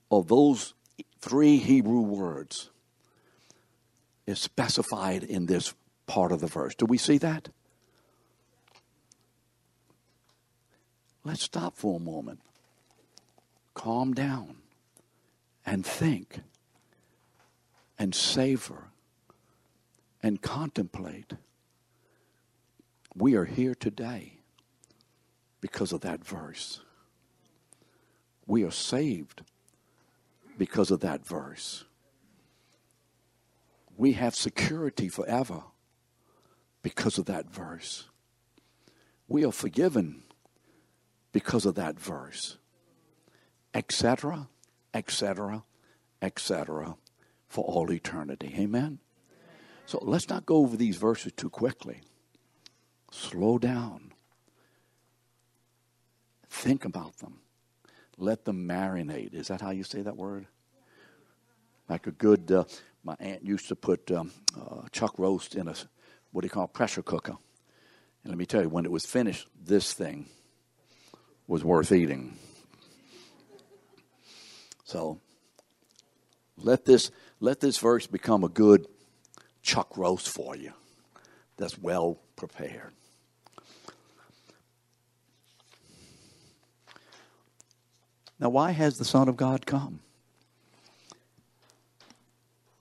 of 0.09 0.27
those 0.27 0.73
three 1.21 1.57
Hebrew 1.57 2.01
words 2.01 2.71
is 4.25 4.39
specified 4.39 5.23
in 5.23 5.45
this 5.45 5.75
part 6.07 6.31
of 6.31 6.41
the 6.41 6.47
verse. 6.47 6.73
Do 6.73 6.87
we 6.87 6.97
see 6.97 7.19
that? 7.19 7.49
Let's 11.23 11.43
stop 11.43 11.77
for 11.77 11.97
a 11.97 12.03
moment. 12.03 12.39
Calm 13.75 14.13
down 14.13 14.55
and 15.63 15.85
think 15.85 16.39
and 17.99 18.15
savor 18.15 18.86
and 20.27 20.41
contemplate. 20.41 21.31
We 23.15 23.35
are 23.35 23.45
here 23.45 23.73
today 23.73 24.39
because 25.61 25.93
of 25.93 26.01
that 26.01 26.25
verse. 26.25 26.81
We 28.45 28.65
are 28.65 28.71
saved 28.71 29.43
because 30.57 30.91
of 30.91 30.99
that 30.99 31.25
verse. 31.25 31.85
We 33.95 34.13
have 34.13 34.35
security 34.35 35.07
forever 35.07 35.63
because 36.83 37.17
of 37.17 37.25
that 37.27 37.49
verse. 37.49 38.09
We 39.29 39.45
are 39.45 39.53
forgiven 39.53 40.23
because 41.31 41.65
of 41.65 41.75
that 41.75 41.97
verse. 41.97 42.57
Etc., 43.73 44.49
etc., 44.93 45.63
etc., 46.21 46.97
for 47.47 47.63
all 47.63 47.89
eternity. 47.93 48.53
Amen? 48.57 48.99
So 49.87 49.99
let's 50.01 50.27
not 50.27 50.45
go 50.45 50.57
over 50.57 50.75
these 50.75 50.97
verses 50.97 51.31
too 51.31 51.49
quickly. 51.49 52.01
Slow 53.09 53.57
down. 53.57 54.11
Think 56.49 56.83
about 56.83 57.17
them. 57.19 57.39
Let 58.17 58.43
them 58.43 58.67
marinate. 58.67 59.33
Is 59.33 59.47
that 59.47 59.61
how 59.61 59.69
you 59.69 59.85
say 59.85 60.01
that 60.01 60.17
word? 60.17 60.45
Like 61.87 62.05
a 62.05 62.11
good, 62.11 62.51
uh, 62.51 62.65
my 63.05 63.15
aunt 63.21 63.45
used 63.45 63.69
to 63.69 63.77
put 63.77 64.11
um, 64.11 64.33
uh, 64.59 64.89
chuck 64.91 65.17
roast 65.17 65.55
in 65.55 65.69
a, 65.69 65.75
what 66.33 66.41
do 66.41 66.47
you 66.47 66.51
call, 66.51 66.67
pressure 66.67 67.01
cooker. 67.01 67.37
And 68.23 68.31
let 68.31 68.37
me 68.37 68.45
tell 68.45 68.61
you, 68.61 68.67
when 68.67 68.83
it 68.83 68.91
was 68.91 69.05
finished, 69.05 69.47
this 69.57 69.93
thing 69.93 70.27
was 71.47 71.63
worth 71.63 71.93
eating. 71.93 72.37
So 74.83 75.21
let 76.57 76.83
this 76.83 77.09
let 77.39 77.61
this 77.61 77.77
verse 77.77 78.05
become 78.05 78.43
a 78.43 78.49
good 78.49 78.85
chuck 79.67 79.97
roast 79.97 80.29
for 80.29 80.55
you 80.55 80.71
that's 81.57 81.77
well 81.77 82.17
prepared. 82.37 82.93
Now, 88.39 88.49
why 88.49 88.71
has 88.71 88.97
the 88.97 89.03
Son 89.03 89.27
of 89.27 89.35
God 89.35 89.65
come? 89.65 89.99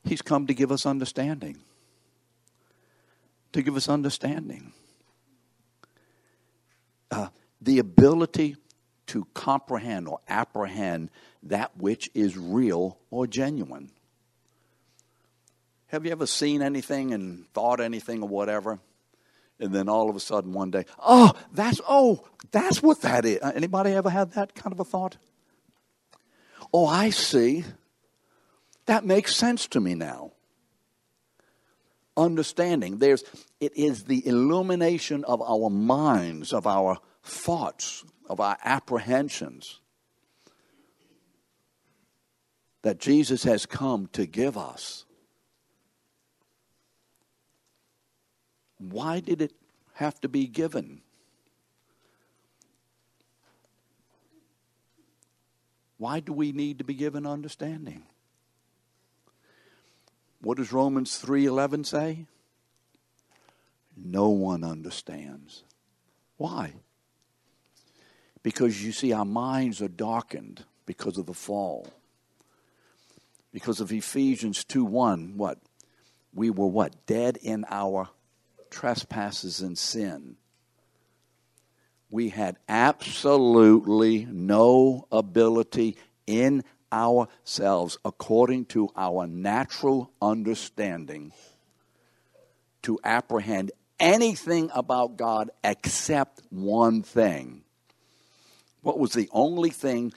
He's 0.04 0.22
come 0.22 0.46
to 0.46 0.54
give 0.54 0.70
us 0.70 0.86
understanding. 0.86 1.56
To 3.52 3.62
give 3.62 3.74
us 3.74 3.88
understanding. 3.88 4.72
Uh, 7.10 7.28
the 7.60 7.80
ability 7.80 8.54
to 9.06 9.26
comprehend 9.34 10.06
or 10.06 10.20
apprehend 10.28 11.10
that 11.42 11.76
which 11.76 12.10
is 12.14 12.36
real 12.36 12.98
or 13.10 13.26
genuine. 13.26 13.90
Have 15.88 16.04
you 16.04 16.12
ever 16.12 16.26
seen 16.26 16.62
anything 16.62 17.12
and 17.12 17.46
thought 17.52 17.80
anything 17.80 18.22
or 18.22 18.28
whatever? 18.28 18.80
And 19.58 19.72
then 19.72 19.88
all 19.88 20.10
of 20.10 20.16
a 20.16 20.20
sudden 20.20 20.52
one 20.52 20.70
day, 20.70 20.84
oh, 20.98 21.32
that's 21.52 21.80
oh, 21.88 22.24
that's 22.50 22.82
what 22.82 23.00
that 23.02 23.24
is. 23.24 23.38
Uh, 23.40 23.52
anybody 23.54 23.92
ever 23.92 24.10
had 24.10 24.32
that 24.32 24.54
kind 24.54 24.72
of 24.72 24.80
a 24.80 24.84
thought? 24.84 25.16
Oh, 26.74 26.86
I 26.86 27.10
see. 27.10 27.64
That 28.86 29.04
makes 29.04 29.34
sense 29.34 29.66
to 29.68 29.80
me 29.80 29.94
now. 29.94 30.32
Understanding. 32.16 32.98
There's 32.98 33.24
it 33.60 33.76
is 33.76 34.04
the 34.04 34.26
illumination 34.26 35.24
of 35.24 35.40
our 35.40 35.70
minds, 35.70 36.52
of 36.52 36.66
our 36.66 36.98
thoughts, 37.22 38.04
of 38.28 38.40
our 38.40 38.58
apprehensions 38.64 39.80
that 42.82 42.98
Jesus 42.98 43.44
has 43.44 43.64
come 43.66 44.08
to 44.12 44.26
give 44.26 44.58
us. 44.58 45.05
Why 48.78 49.20
did 49.20 49.40
it 49.40 49.52
have 49.94 50.20
to 50.20 50.28
be 50.28 50.46
given? 50.46 51.00
Why 55.98 56.20
do 56.20 56.32
we 56.32 56.52
need 56.52 56.78
to 56.78 56.84
be 56.84 56.94
given 56.94 57.26
understanding? 57.26 58.02
What 60.40 60.58
does 60.58 60.72
Romans 60.72 61.18
3:11 61.18 61.84
say? 61.84 62.26
No 63.96 64.28
one 64.28 64.62
understands. 64.62 65.64
Why? 66.36 66.74
Because 68.42 68.84
you 68.84 68.92
see 68.92 69.12
our 69.12 69.24
minds 69.24 69.80
are 69.80 69.88
darkened 69.88 70.64
because 70.84 71.16
of 71.16 71.26
the 71.26 71.34
fall. 71.34 71.88
Because 73.52 73.80
of 73.80 73.90
Ephesians 73.90 74.64
2 74.64 74.84
1, 74.84 75.38
what? 75.38 75.58
We 76.34 76.50
were 76.50 76.66
what? 76.66 77.06
Dead 77.06 77.38
in 77.38 77.64
our 77.70 78.10
trespasses 78.70 79.60
and 79.60 79.76
sin. 79.76 80.36
We 82.10 82.28
had 82.28 82.56
absolutely 82.68 84.26
no 84.30 85.06
ability 85.10 85.96
in 86.26 86.64
ourselves, 86.92 87.98
according 88.04 88.66
to 88.66 88.88
our 88.96 89.26
natural 89.26 90.12
understanding, 90.22 91.32
to 92.82 92.98
apprehend 93.02 93.72
anything 93.98 94.70
about 94.74 95.16
God 95.16 95.50
except 95.64 96.42
one 96.50 97.02
thing. 97.02 97.62
What 98.82 98.98
was 98.98 99.12
the 99.12 99.28
only 99.32 99.70
thing 99.70 100.12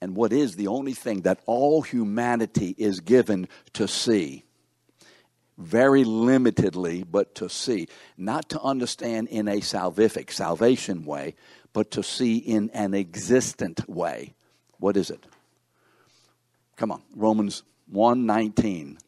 and 0.00 0.14
what 0.14 0.32
is 0.32 0.56
the 0.56 0.68
only 0.68 0.94
thing 0.94 1.22
that 1.22 1.40
all 1.46 1.82
humanity 1.82 2.74
is 2.78 3.00
given 3.00 3.48
to 3.74 3.88
see. 3.88 4.44
Very 5.58 6.04
limitedly, 6.04 7.04
but 7.10 7.34
to 7.34 7.48
see. 7.48 7.88
Not 8.16 8.48
to 8.50 8.60
understand 8.60 9.28
in 9.28 9.48
a 9.48 9.56
salvific, 9.56 10.30
salvation 10.30 11.04
way, 11.04 11.34
but 11.72 11.90
to 11.92 12.02
see 12.02 12.36
in 12.36 12.70
an 12.70 12.94
existent 12.94 13.88
way. 13.88 14.34
What 14.78 14.96
is 14.96 15.10
it? 15.10 15.26
Come 16.76 16.92
on. 16.92 17.02
Romans 17.14 17.64
1 17.88 18.24
19 18.24 18.98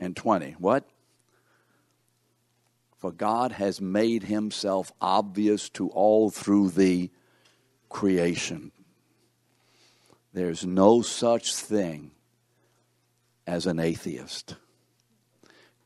and 0.00 0.16
20. 0.16 0.56
What? 0.58 0.84
For 2.96 3.12
God 3.12 3.52
has 3.52 3.80
made 3.80 4.24
himself 4.24 4.90
obvious 5.00 5.68
to 5.70 5.88
all 5.90 6.30
through 6.30 6.70
the 6.70 7.10
creation. 7.88 8.72
There's 10.32 10.66
no 10.66 11.02
such 11.02 11.54
thing 11.54 12.10
as 13.46 13.66
an 13.66 13.78
atheist. 13.78 14.56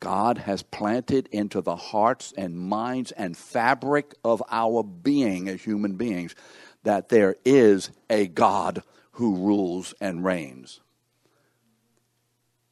God 0.02 0.38
has 0.38 0.64
planted 0.64 1.28
into 1.30 1.60
the 1.60 1.76
hearts 1.76 2.34
and 2.36 2.58
minds 2.58 3.12
and 3.12 3.36
fabric 3.36 4.16
of 4.24 4.42
our 4.50 4.82
being 4.82 5.48
as 5.48 5.62
human 5.62 5.92
beings 5.92 6.34
that 6.82 7.08
there 7.08 7.36
is 7.44 7.88
a 8.10 8.26
God 8.26 8.82
who 9.12 9.36
rules 9.36 9.94
and 10.00 10.24
reigns. 10.24 10.80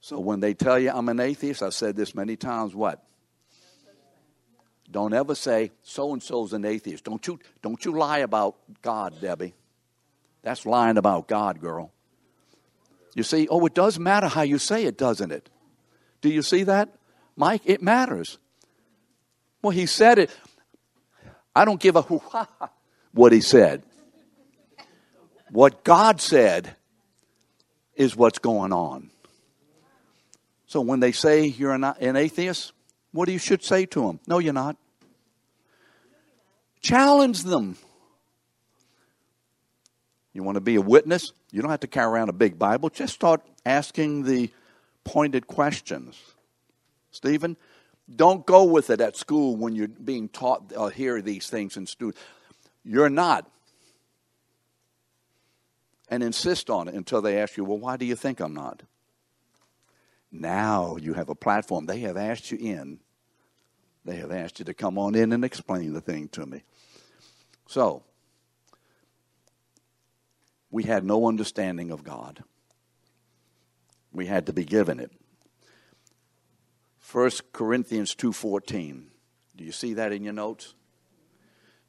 So 0.01 0.19
when 0.19 0.41
they 0.41 0.55
tell 0.55 0.77
you 0.77 0.91
I'm 0.91 1.09
an 1.09 1.21
atheist, 1.21 1.63
I've 1.63 1.73
said 1.73 1.95
this 1.95 2.17
many 2.17 2.35
times, 2.35 2.75
what? 2.75 3.01
Don't 4.91 5.15
ever 5.15 5.37
say 5.37 5.71
so 5.83 6.13
and 6.13 6.21
so's 6.21 6.53
an 6.53 6.65
atheist. 6.65 7.05
Don't 7.05 7.25
you 7.29 7.39
don't 7.63 7.85
you 7.85 7.97
lie 7.97 8.19
about 8.19 8.57
God, 8.83 9.21
Debbie. 9.21 9.55
That's 10.43 10.67
lying 10.67 10.97
about 10.97 11.29
God, 11.29 11.61
girl. 11.61 11.93
You 13.15 13.23
see, 13.23 13.47
oh, 13.49 13.65
it 13.67 13.75
does 13.75 14.01
matter 14.01 14.27
how 14.27 14.43
you 14.43 14.59
say 14.59 14.85
it, 14.85 14.99
doesn't 14.99 15.31
it? 15.31 15.49
Do 16.23 16.29
you 16.29 16.43
see 16.43 16.65
that? 16.65 16.97
Mike, 17.41 17.63
it 17.65 17.81
matters. 17.81 18.37
Well, 19.63 19.71
he 19.71 19.87
said 19.87 20.19
it. 20.19 20.31
I 21.57 21.65
don't 21.65 21.81
give 21.81 21.97
a 21.97 22.03
hoo 22.03 22.19
ha 22.19 22.47
what 23.13 23.33
he 23.33 23.41
said. 23.41 23.83
What 25.51 25.83
God 25.83 26.21
said 26.21 26.77
is 27.97 28.15
what's 28.15 28.39
going 28.39 28.75
on. 28.75 29.11
So 30.67 30.83
when 30.83 31.01
they 31.01 31.13
say 31.13 31.47
you're 31.47 31.73
an, 31.73 31.83
an 31.83 32.17
atheist, 32.17 32.73
what 33.11 33.25
do 33.25 33.33
you 33.33 33.39
should 33.39 33.65
say 33.65 33.87
to 33.87 34.07
them? 34.07 34.21
No, 34.27 34.39
you're 34.39 34.53
not. 34.53 34.77
Challenge 36.83 37.43
them. 37.43 37.79
You 40.35 40.43
want 40.43 40.57
to 40.57 40.61
be 40.61 40.75
a 40.75 40.83
witness? 40.83 41.33
You 41.53 41.63
don't 41.63 41.71
have 41.71 41.81
to 41.81 41.87
carry 41.87 42.13
around 42.13 42.29
a 42.29 42.35
big 42.35 42.59
Bible. 42.59 42.91
Just 42.91 43.15
start 43.15 43.41
asking 43.65 44.25
the 44.25 44.51
pointed 45.05 45.47
questions. 45.47 46.21
Stephen, 47.11 47.57
don't 48.15 48.45
go 48.47 48.65
with 48.65 48.91
it 48.91 49.01
at 49.01 49.17
school 49.17 49.57
when 49.57 49.75
you're 49.75 49.89
being 49.89 50.29
taught 50.29 50.73
or 50.77 50.87
uh, 50.87 50.91
hear 50.91 51.21
these 51.23 51.49
things 51.49 51.77
in 51.77 51.87
students. 51.87 52.21
You're 52.85 53.11
not. 53.11 53.51
And 56.09 56.23
insist 56.23 56.71
on 56.71 56.89
it 56.89 56.95
until 56.95 57.23
they 57.23 57.41
ask 57.41 57.57
you, 57.57 57.65
well, 57.65 57.79
why 57.79 57.97
do 57.97 58.05
you 58.05 58.17
think 58.17 58.41
I'm 58.41 58.55
not? 58.55 58.83
Now 60.33 60.97
you 60.97 61.15
have 61.15 61.29
a 61.29 61.35
platform. 61.35 61.87
They 61.87 62.01
have 62.01 62.17
asked 62.17 62.51
you 62.51 62.59
in. 62.59 62.99
They 64.05 64.17
have 64.17 64.33
asked 64.33 64.59
you 64.59 64.65
to 64.65 64.75
come 64.75 64.99
on 64.99 65.15
in 65.15 65.33
and 65.33 65.45
explain 65.45 65.93
the 65.93 66.01
thing 66.01 66.29
to 66.29 66.47
me. 66.47 66.63
So, 67.69 68.03
we 70.71 70.85
had 70.85 71.05
no 71.05 71.29
understanding 71.29 71.91
of 71.91 72.03
God. 72.03 72.43
We 74.13 74.27
had 74.27 74.47
to 74.47 74.53
be 74.53 74.65
given 74.65 74.99
it. 74.99 75.13
1 77.13 77.31
Corinthians 77.53 78.15
2:14. 78.15 79.11
Do 79.57 79.65
you 79.65 79.73
see 79.73 79.95
that 79.95 80.13
in 80.13 80.23
your 80.23 80.33
notes? 80.33 80.75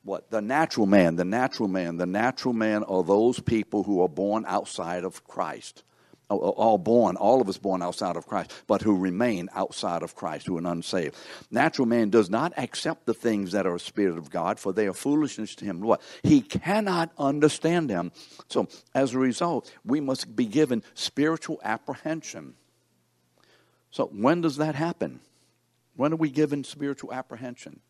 What? 0.03 0.31
The 0.31 0.41
natural 0.41 0.87
man, 0.87 1.15
the 1.15 1.25
natural 1.25 1.69
man, 1.69 1.97
the 1.97 2.07
natural 2.07 2.55
man 2.55 2.83
are 2.83 3.03
those 3.03 3.39
people 3.39 3.83
who 3.83 4.01
are 4.01 4.09
born 4.09 4.45
outside 4.47 5.03
of 5.03 5.23
Christ, 5.27 5.83
oh, 6.31 6.39
oh, 6.39 6.49
all 6.49 6.79
born, 6.79 7.17
all 7.17 7.39
of 7.39 7.47
us 7.47 7.59
born 7.59 7.83
outside 7.83 8.15
of 8.15 8.25
Christ, 8.25 8.51
but 8.65 8.81
who 8.81 8.97
remain 8.97 9.47
outside 9.53 10.01
of 10.01 10.15
Christ, 10.15 10.47
who 10.47 10.57
are 10.57 10.71
unsaved. 10.71 11.15
Natural 11.51 11.85
man 11.85 12.09
does 12.09 12.31
not 12.31 12.51
accept 12.57 13.05
the 13.05 13.13
things 13.13 13.51
that 13.51 13.67
are 13.67 13.75
a 13.75 13.79
spirit 13.79 14.17
of 14.17 14.31
God, 14.31 14.59
for 14.59 14.73
they 14.73 14.87
are 14.87 14.93
foolishness 14.93 15.53
to 15.55 15.65
him. 15.65 15.81
What? 15.81 16.01
He 16.23 16.41
cannot 16.41 17.11
understand 17.19 17.91
them. 17.91 18.11
So, 18.47 18.67
as 18.95 19.13
a 19.13 19.19
result, 19.19 19.71
we 19.85 19.99
must 19.99 20.35
be 20.35 20.47
given 20.47 20.81
spiritual 20.95 21.61
apprehension. 21.63 22.55
So, 23.91 24.07
when 24.07 24.41
does 24.41 24.57
that 24.57 24.75
happen? 24.75 25.19
When 25.95 26.13
are 26.13 26.17
we 26.17 26.29
given 26.29 26.63
spiritual 26.63 27.13
apprehension? 27.13 27.81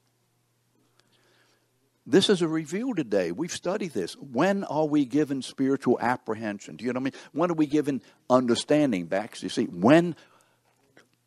This 2.06 2.30
is 2.30 2.42
a 2.42 2.48
review 2.48 2.96
today. 2.96 3.32
We've 3.32 3.52
studied 3.52 3.94
this. 3.94 4.16
When 4.16 4.64
are 4.64 4.88
we 4.88 5.06
given 5.06 5.44
spiritual 5.44 6.00
apprehension? 6.02 6.76
Do 6.76 6.84
you 6.84 6.92
know 6.92 7.00
what 7.00 7.14
I 7.14 7.16
mean? 7.16 7.22
When 7.32 7.52
are 7.52 7.56
we 7.56 7.68
given 7.68 8.02
understanding 8.30 9.06
back? 9.06 9.42
You 9.44 9.50
see, 9.50 9.66
when 9.66 10.16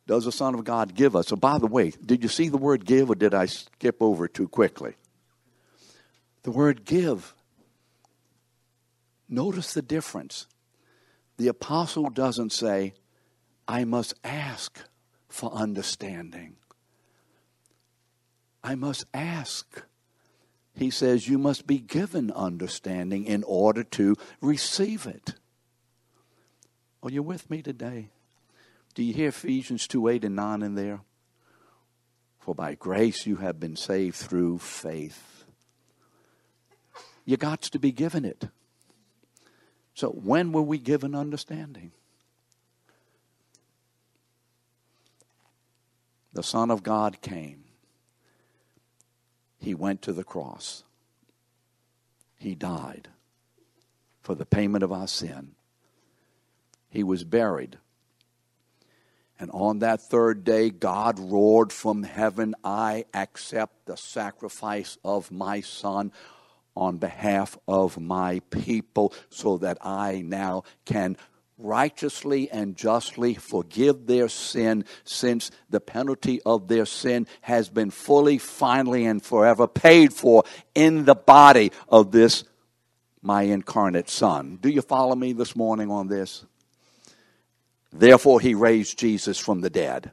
does 0.05 0.25
the 0.25 0.33
Son 0.33 0.53
of 0.53 0.65
God 0.65 0.93
give 0.93 1.15
us? 1.15 1.27
So, 1.27 1.37
by 1.37 1.57
the 1.57 1.67
way, 1.67 1.91
did 2.05 2.21
you 2.23 2.29
see 2.29 2.49
the 2.49 2.57
word 2.57 2.85
give 2.85 3.09
or 3.09 3.15
did 3.15 3.33
I 3.33 3.45
skip 3.45 3.97
over 4.01 4.27
too 4.27 4.49
quickly? 4.49 4.95
The 6.43 6.51
word 6.51 6.83
give. 6.83 7.33
Notice 9.29 9.73
the 9.73 9.81
difference. 9.81 10.45
The 11.37 11.47
apostle 11.47 12.09
doesn't 12.09 12.51
say, 12.51 12.93
I 13.67 13.83
must 13.83 14.13
ask 14.23 14.79
for 15.27 15.51
understanding. 15.51 16.55
I 18.63 18.75
must 18.75 19.05
ask 19.13 19.83
he 20.75 20.89
says 20.89 21.27
you 21.27 21.37
must 21.37 21.65
be 21.65 21.79
given 21.79 22.31
understanding 22.31 23.25
in 23.25 23.43
order 23.43 23.83
to 23.83 24.15
receive 24.41 25.05
it. 25.05 25.35
Are 27.01 27.09
you 27.09 27.23
with 27.23 27.49
me 27.49 27.61
today? 27.61 28.09
Do 28.93 29.03
you 29.03 29.13
hear 29.13 29.29
Ephesians 29.29 29.87
2 29.87 30.09
8 30.09 30.25
and 30.25 30.35
9 30.35 30.61
in 30.61 30.75
there? 30.75 31.01
For 32.39 32.53
by 32.53 32.75
grace 32.75 33.25
you 33.25 33.37
have 33.37 33.59
been 33.59 33.75
saved 33.75 34.17
through 34.17 34.59
faith. 34.59 35.45
You 37.23 37.37
got 37.37 37.61
to 37.61 37.79
be 37.79 37.91
given 37.91 38.25
it. 38.25 38.49
So, 39.93 40.09
when 40.09 40.51
were 40.51 40.61
we 40.61 40.77
given 40.77 41.15
understanding? 41.15 41.91
The 46.35 46.43
Son 46.43 46.69
of 46.69 46.83
God 46.83 47.21
came 47.21 47.65
he 49.57 49.73
went 49.73 50.03
to 50.03 50.13
the 50.13 50.23
cross. 50.23 50.83
He 52.37 52.53
died 52.53 53.07
for 54.21 54.35
the 54.35 54.45
payment 54.45 54.83
of 54.83 54.91
our 54.91 55.07
sin. 55.07 55.55
He 56.87 57.03
was 57.03 57.23
buried. 57.23 57.79
And 59.39 59.49
on 59.51 59.79
that 59.79 60.01
third 60.01 60.43
day, 60.43 60.69
God 60.69 61.17
roared 61.19 61.73
from 61.73 62.03
heaven, 62.03 62.53
I 62.63 63.05
accept 63.13 63.87
the 63.87 63.97
sacrifice 63.97 64.99
of 65.03 65.31
my 65.31 65.61
Son 65.61 66.11
on 66.75 66.97
behalf 66.97 67.57
of 67.67 67.99
my 67.99 68.41
people 68.51 69.13
so 69.29 69.57
that 69.57 69.79
I 69.81 70.21
now 70.21 70.63
can 70.85 71.17
righteously 71.57 72.49
and 72.51 72.75
justly 72.75 73.33
forgive 73.33 74.07
their 74.07 74.27
sin 74.27 74.85
since 75.03 75.51
the 75.69 75.79
penalty 75.79 76.41
of 76.45 76.67
their 76.67 76.85
sin 76.85 77.27
has 77.41 77.69
been 77.69 77.91
fully, 77.91 78.37
finally, 78.37 79.05
and 79.05 79.23
forever 79.23 79.67
paid 79.67 80.13
for 80.13 80.43
in 80.73 81.05
the 81.05 81.15
body 81.15 81.71
of 81.87 82.11
this 82.11 82.43
my 83.21 83.43
incarnate 83.43 84.09
Son. 84.09 84.59
Do 84.61 84.69
you 84.69 84.81
follow 84.81 85.15
me 85.15 85.33
this 85.33 85.55
morning 85.55 85.89
on 85.89 86.07
this? 86.07 86.45
Therefore, 87.91 88.39
he 88.39 88.53
raised 88.53 88.99
Jesus 88.99 89.39
from 89.39 89.61
the 89.61 89.69
dead. 89.69 90.11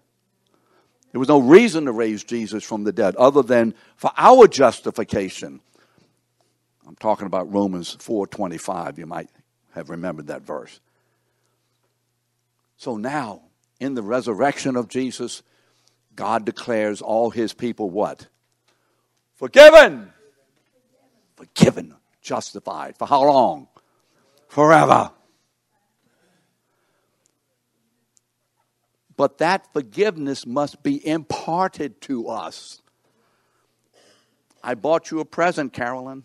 There 1.11 1.19
was 1.19 1.29
no 1.29 1.41
reason 1.41 1.85
to 1.85 1.93
raise 1.93 2.25
Jesus 2.25 2.65
from 2.65 2.85
the 2.85 2.93
dead 2.93 3.17
other 3.17 3.43
than 3.43 3.75
for 3.97 4.11
our 4.17 4.49
justification. 4.49 5.61
I'm 6.87 6.97
talking 6.97 7.27
about 7.27 7.53
Romans 7.53 7.97
4:25. 8.01 8.99
You 8.99 9.07
might 9.07 9.29
have 9.73 9.91
remembered 9.91 10.29
that 10.29 10.43
verse. 10.43 10.81
So 12.83 12.97
now, 12.97 13.43
in 13.79 13.95
the 13.95 14.03
resurrection 14.03 14.75
of 14.75 14.89
Jesus, 14.89 15.45
God 16.17 16.45
declares 16.45 17.01
all 17.01 17.31
his 17.31 17.53
people 17.53 17.89
what? 17.89 18.27
Forgiven. 19.35 20.13
Forgiven. 21.37 21.95
Justified. 22.23 22.99
For 22.99 23.07
how 23.07 23.23
long? 23.23 23.69
Forever. 24.49 25.13
But 29.17 29.39
that 29.39 29.73
forgiveness 29.73 30.45
must 30.45 30.83
be 30.83 31.07
imparted 31.07 32.01
to 32.01 32.27
us. 32.27 32.83
I 34.61 34.75
bought 34.75 35.13
you 35.13 35.21
a 35.21 35.25
present, 35.25 35.73
Carolyn. 35.73 36.25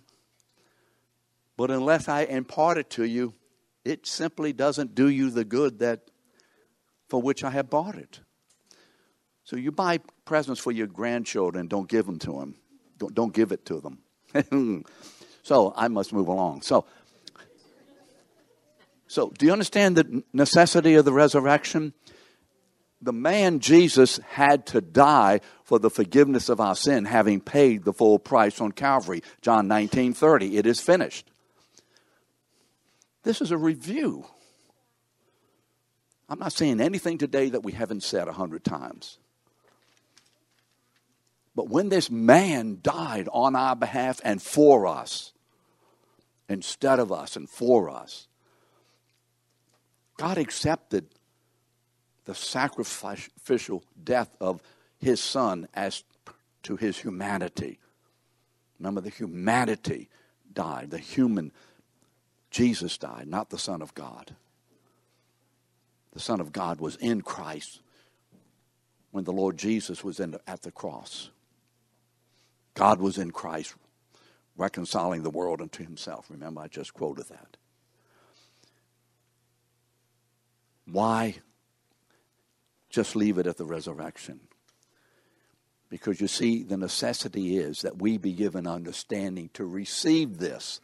But 1.56 1.70
unless 1.70 2.10
I 2.10 2.22
impart 2.22 2.80
it 2.80 2.90
to 2.90 3.04
you, 3.04 3.36
it 3.86 4.08
simply 4.08 4.54
doesn't 4.54 4.96
do 4.96 5.08
you 5.08 5.30
the 5.30 5.46
good 5.46 5.78
that 5.78 6.10
for 7.08 7.22
which 7.22 7.44
I 7.44 7.52
have 7.52 7.70
bought 7.70 7.96
it. 7.96 8.20
So 9.44 9.56
you 9.56 9.72
buy 9.72 10.00
presents 10.26 10.60
for 10.60 10.72
your 10.72 10.88
grandchildren, 10.88 11.68
don't 11.68 11.88
give 11.88 12.06
them 12.06 12.20
to 12.20 12.34
them. 12.34 12.56
Don't, 12.98 13.14
don't 13.14 13.34
give 13.34 13.52
it 13.52 13.66
to 13.68 13.80
them. 13.80 14.84
so 15.44 15.74
I 15.76 15.88
must 15.88 16.12
move 16.12 16.28
along. 16.28 16.64
So, 16.64 16.86
so 19.08 19.32
do 19.38 19.46
you 19.46 19.54
understand 19.54 19.96
the 19.96 20.24
necessity 20.34 20.96
of 20.96 21.06
the 21.06 21.14
resurrection? 21.14 21.94
The 23.02 23.14
man 23.14 23.60
Jesus 23.60 24.20
had 24.28 24.66
to 24.68 24.82
die 24.82 25.42
for 25.64 25.80
the 25.80 25.90
forgiveness 25.90 26.50
of 26.50 26.60
our 26.60 26.76
sin, 26.76 27.06
having 27.06 27.40
paid 27.40 27.86
the 27.86 27.94
full 27.94 28.20
price 28.20 28.60
on 28.60 28.72
Calvary. 28.72 29.22
John 29.42 29.68
19 29.68 30.14
30. 30.14 30.58
It 30.58 30.66
is 30.66 30.82
finished. 30.82 31.30
This 33.24 33.40
is 33.40 33.52
a 33.52 33.58
review 33.58 34.26
I'm 36.30 36.40
not 36.40 36.54
saying 36.54 36.82
anything 36.82 37.18
today 37.18 37.50
that 37.50 37.64
we 37.64 37.72
haven't 37.72 38.04
said 38.04 38.28
a 38.28 38.34
hundred 38.34 38.64
times. 38.64 39.18
But 41.56 41.70
when 41.70 41.90
this 41.90 42.12
man 42.12 42.80
died 42.84 43.30
on 43.32 43.56
our 43.56 43.76
behalf 43.76 44.20
and 44.24 44.42
for 44.42 44.86
us, 44.86 45.32
instead 46.50 47.00
of 47.00 47.12
us 47.12 47.36
and 47.36 47.50
for 47.50 47.90
us, 47.90 48.28
God 50.18 50.38
accepted 50.38 51.08
the 52.26 52.36
sacrificial 52.36 53.84
death 54.04 54.36
of 54.42 54.62
his 55.00 55.22
son 55.22 55.68
as 55.74 56.04
to 56.64 56.76
his 56.76 56.98
humanity. 56.98 57.80
Remember, 58.80 59.00
the 59.00 59.10
humanity 59.10 60.10
died. 60.54 60.92
The 60.92 60.98
human, 60.98 61.52
Jesus 62.52 62.98
died, 62.98 63.28
not 63.28 63.50
the 63.50 63.58
Son 63.58 63.82
of 63.82 63.96
God 63.96 64.36
the 66.18 66.24
Son 66.24 66.42
of 66.42 66.52
God 66.52 66.82
was 66.82 66.96
in 66.96 67.22
Christ 67.22 67.80
when 69.12 69.24
the 69.24 69.32
Lord 69.32 69.56
Jesus 69.56 70.04
was 70.04 70.20
in, 70.20 70.36
at 70.48 70.64
the 70.64 70.72
cross. 70.72 71.30
God 72.74 73.00
was 73.00 73.20
in 73.20 73.30
Christ, 73.30 73.76
reconciling 74.58 75.22
the 75.22 75.30
world 75.30 75.62
unto 75.62 75.84
himself. 75.84 76.26
Remember, 76.32 76.62
I 76.62 76.70
just 76.70 76.96
quoted 76.96 77.28
that. 77.30 77.58
Why 80.88 81.36
just 82.90 83.16
leave 83.16 83.38
it 83.38 83.46
at 83.46 83.58
the 83.58 83.66
resurrection? 83.66 84.40
Because 85.88 86.20
you 86.20 86.28
see, 86.28 86.64
the 86.64 86.78
necessity 86.78 87.60
is 87.60 87.84
that 87.84 88.02
we 88.02 88.18
be 88.18 88.34
given 88.34 88.66
understanding 88.66 89.52
to 89.54 89.66
receive 89.66 90.40
this. 90.40 90.82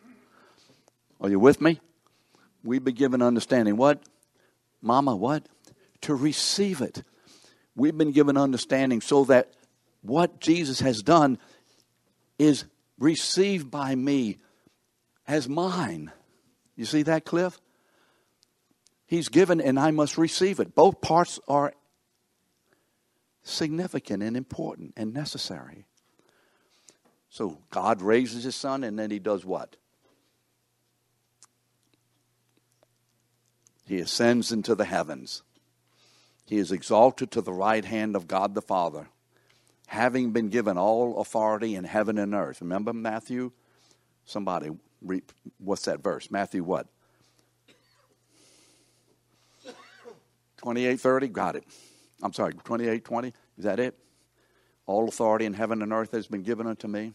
Are 1.19 1.29
you 1.31 1.39
with 1.39 1.59
me? 1.59 1.79
We 2.63 2.77
be 2.77 2.91
given 2.91 3.23
understanding. 3.23 3.77
What? 3.77 4.03
Mama, 4.83 5.15
what? 5.15 5.47
To 6.01 6.13
receive 6.13 6.81
it. 6.81 7.01
We've 7.75 7.97
been 7.97 8.11
given 8.11 8.37
understanding 8.37 9.01
so 9.01 9.23
that 9.25 9.53
what 10.01 10.39
Jesus 10.39 10.81
has 10.81 11.01
done 11.01 11.39
is 12.37 12.65
received 12.99 13.71
by 13.71 13.95
me 13.95 14.37
as 15.27 15.47
mine. 15.47 16.11
You 16.75 16.85
see 16.85 17.03
that, 17.03 17.25
Cliff? 17.25 17.59
He's 19.07 19.29
given 19.29 19.61
and 19.61 19.79
I 19.79 19.91
must 19.91 20.17
receive 20.17 20.59
it. 20.59 20.75
Both 20.75 21.01
parts 21.01 21.39
are 21.47 21.73
significant 23.43 24.21
and 24.21 24.35
important 24.35 24.93
and 24.97 25.13
necessary. 25.13 25.85
So 27.29 27.59
God 27.71 28.01
raises 28.01 28.43
his 28.43 28.55
son 28.55 28.83
and 28.83 28.99
then 28.99 29.11
he 29.11 29.19
does 29.19 29.45
what? 29.45 29.77
He 33.85 33.99
ascends 33.99 34.51
into 34.51 34.75
the 34.75 34.85
heavens. 34.85 35.43
He 36.45 36.57
is 36.57 36.71
exalted 36.71 37.31
to 37.31 37.41
the 37.41 37.53
right 37.53 37.83
hand 37.83 38.15
of 38.15 38.27
God 38.27 38.53
the 38.53 38.61
Father, 38.61 39.07
having 39.87 40.31
been 40.31 40.49
given 40.49 40.77
all 40.77 41.19
authority 41.19 41.75
in 41.75 41.83
heaven 41.83 42.17
and 42.17 42.33
earth. 42.33 42.61
Remember 42.61 42.93
Matthew? 42.93 43.51
Somebody, 44.25 44.69
what's 45.57 45.85
that 45.85 46.01
verse? 46.01 46.31
Matthew 46.31 46.63
what? 46.63 46.87
2830, 50.57 51.27
got 51.27 51.55
it. 51.57 51.65
I'm 52.21 52.31
sorry, 52.31 52.53
2820, 52.53 53.33
is 53.57 53.65
that 53.65 53.79
it? 53.79 53.97
All 54.85 55.07
authority 55.07 55.45
in 55.45 55.53
heaven 55.53 55.81
and 55.81 55.91
earth 55.91 56.11
has 56.11 56.27
been 56.27 56.43
given 56.43 56.67
unto 56.67 56.87
me. 56.87 57.13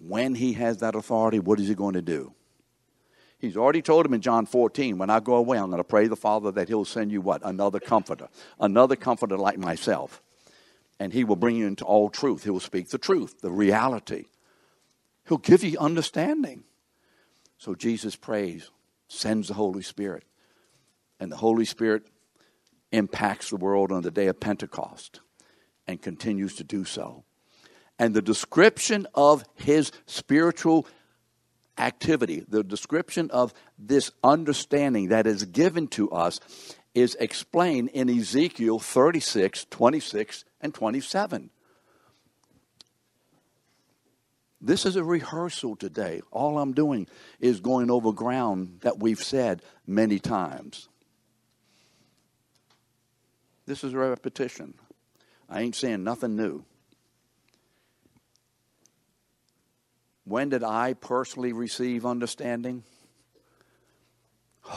When 0.00 0.34
he 0.34 0.54
has 0.54 0.78
that 0.78 0.94
authority, 0.94 1.38
what 1.38 1.60
is 1.60 1.68
he 1.68 1.74
going 1.74 1.94
to 1.94 2.02
do? 2.02 2.34
He's 3.38 3.56
already 3.56 3.82
told 3.82 4.06
him 4.06 4.14
in 4.14 4.22
John 4.22 4.46
14, 4.46 4.96
when 4.96 5.10
I 5.10 5.20
go 5.20 5.34
away, 5.34 5.58
I'm 5.58 5.66
going 5.66 5.78
to 5.78 5.84
pray 5.84 6.06
the 6.06 6.16
Father 6.16 6.50
that 6.52 6.68
he'll 6.68 6.86
send 6.86 7.12
you 7.12 7.20
what? 7.20 7.42
Another 7.44 7.78
comforter. 7.78 8.28
Another 8.58 8.96
comforter 8.96 9.36
like 9.36 9.58
myself. 9.58 10.22
And 10.98 11.12
he 11.12 11.24
will 11.24 11.36
bring 11.36 11.56
you 11.56 11.66
into 11.66 11.84
all 11.84 12.08
truth. 12.08 12.44
He 12.44 12.50
will 12.50 12.60
speak 12.60 12.88
the 12.88 12.98
truth, 12.98 13.42
the 13.42 13.50
reality. 13.50 14.24
He'll 15.28 15.36
give 15.38 15.62
you 15.62 15.78
understanding. 15.78 16.64
So 17.58 17.74
Jesus 17.74 18.16
prays, 18.16 18.70
sends 19.08 19.48
the 19.48 19.54
Holy 19.54 19.82
Spirit. 19.82 20.24
And 21.20 21.30
the 21.30 21.36
Holy 21.36 21.66
Spirit 21.66 22.06
impacts 22.92 23.50
the 23.50 23.56
world 23.56 23.92
on 23.92 24.02
the 24.02 24.10
day 24.10 24.28
of 24.28 24.40
Pentecost 24.40 25.20
and 25.86 26.00
continues 26.00 26.54
to 26.56 26.64
do 26.64 26.84
so. 26.84 27.24
And 27.98 28.14
the 28.14 28.22
description 28.22 29.06
of 29.14 29.44
his 29.54 29.92
spiritual 30.06 30.86
activity, 31.78 32.44
the 32.48 32.64
description 32.64 33.30
of 33.30 33.52
this 33.78 34.10
understanding 34.22 35.08
that 35.08 35.26
is 35.26 35.44
given 35.44 35.88
to 35.88 36.10
us, 36.10 36.40
is 36.94 37.14
explained 37.20 37.90
in 37.90 38.08
Ezekiel 38.08 38.78
36, 38.78 39.66
26, 39.70 40.44
and 40.60 40.72
27. 40.74 41.50
This 44.60 44.86
is 44.86 44.96
a 44.96 45.04
rehearsal 45.04 45.76
today. 45.76 46.22
All 46.32 46.58
I'm 46.58 46.72
doing 46.72 47.06
is 47.38 47.60
going 47.60 47.90
over 47.90 48.12
ground 48.12 48.78
that 48.80 48.98
we've 48.98 49.22
said 49.22 49.62
many 49.86 50.18
times. 50.18 50.88
This 53.66 53.84
is 53.84 53.92
a 53.92 53.98
repetition. 53.98 54.74
I 55.48 55.60
ain't 55.60 55.74
saying 55.74 56.02
nothing 56.02 56.36
new. 56.36 56.64
When 60.26 60.48
did 60.48 60.64
I 60.64 60.94
personally 60.94 61.52
receive 61.52 62.04
understanding? 62.04 62.82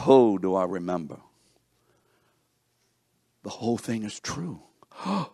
Oh, 0.06 0.38
do 0.38 0.54
I 0.54 0.64
remember? 0.66 1.18
The 3.42 3.50
whole 3.50 3.78
thing 3.78 4.04
is 4.04 4.20
true. 4.20 4.62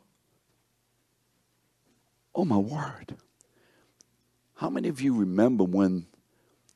Oh, 2.37 2.43
my 2.43 2.57
word. 2.57 3.15
How 4.55 4.69
many 4.69 4.89
of 4.89 4.99
you 4.99 5.15
remember 5.15 5.63
when 5.63 6.07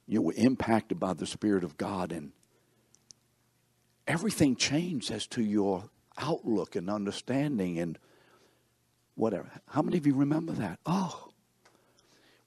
you 0.07 0.21
were 0.21 0.33
impacted 0.37 1.01
by 1.01 1.11
the 1.11 1.25
Spirit 1.25 1.65
of 1.65 1.75
God 1.75 2.13
and 2.13 2.31
everything 4.07 4.55
changed 4.55 5.11
as 5.11 5.27
to 5.27 5.43
your 5.43 5.89
outlook 6.17 6.77
and 6.77 6.89
understanding 6.89 7.77
and 7.77 7.99
whatever? 9.15 9.49
How 9.67 9.81
many 9.81 9.97
of 9.97 10.07
you 10.07 10.13
remember 10.13 10.53
that? 10.53 10.79
Oh, 10.85 11.28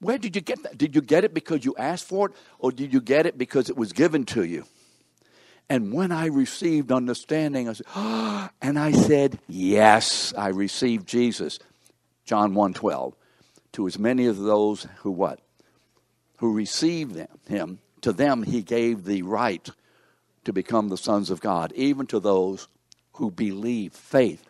where 0.02 0.18
did 0.18 0.34
you 0.34 0.42
get 0.42 0.64
that? 0.64 0.76
Did 0.76 0.96
you 0.96 1.00
get 1.00 1.22
it 1.22 1.32
because 1.32 1.64
you 1.64 1.76
asked 1.78 2.08
for 2.08 2.28
it, 2.28 2.34
or 2.58 2.72
did 2.72 2.92
you 2.92 3.00
get 3.00 3.24
it 3.24 3.38
because 3.38 3.70
it 3.70 3.76
was 3.76 3.92
given 3.92 4.24
to 4.26 4.42
you? 4.42 4.64
And 5.68 5.92
when 5.92 6.10
I 6.10 6.26
received 6.26 6.90
understanding, 6.90 7.68
I 7.68 7.74
said, 7.74 7.86
oh, 7.94 8.48
and 8.62 8.80
I 8.80 8.90
said, 8.90 9.38
yes, 9.46 10.34
I 10.36 10.48
received 10.48 11.06
Jesus. 11.06 11.60
John 12.24 12.52
1.12. 12.52 13.14
To 13.74 13.86
as 13.86 13.98
many 13.98 14.26
of 14.26 14.38
those 14.38 14.88
who 14.98 15.12
what? 15.12 15.38
Who 16.38 16.52
received 16.52 17.14
them, 17.14 17.28
him, 17.48 17.78
to 18.00 18.12
them 18.12 18.42
he 18.42 18.62
gave 18.62 19.04
the 19.04 19.22
right 19.22 19.70
to 20.44 20.52
become 20.52 20.88
the 20.88 20.98
sons 20.98 21.30
of 21.30 21.40
God, 21.40 21.72
even 21.76 22.06
to 22.08 22.18
those 22.18 22.66
who 23.12 23.30
believe, 23.30 23.92
faith, 23.92 24.44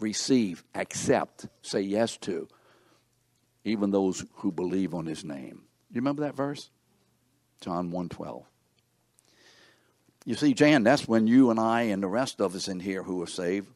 receive, 0.00 0.64
accept, 0.74 1.46
say 1.62 1.80
yes 1.80 2.16
to 2.18 2.48
even 3.68 3.90
those 3.90 4.24
who 4.36 4.52
believe 4.52 4.94
on 4.94 5.06
his 5.06 5.24
name. 5.24 5.62
You 5.90 5.96
remember 5.96 6.22
that 6.22 6.34
verse? 6.34 6.70
John 7.60 7.90
1:12. 7.90 8.44
You 10.24 10.34
see, 10.34 10.52
Jan, 10.52 10.82
that's 10.82 11.08
when 11.08 11.26
you 11.26 11.50
and 11.50 11.58
I 11.58 11.82
and 11.82 12.02
the 12.02 12.08
rest 12.08 12.40
of 12.40 12.54
us 12.54 12.68
in 12.68 12.80
here 12.80 13.02
who 13.02 13.22
are 13.22 13.26
saved 13.26 13.68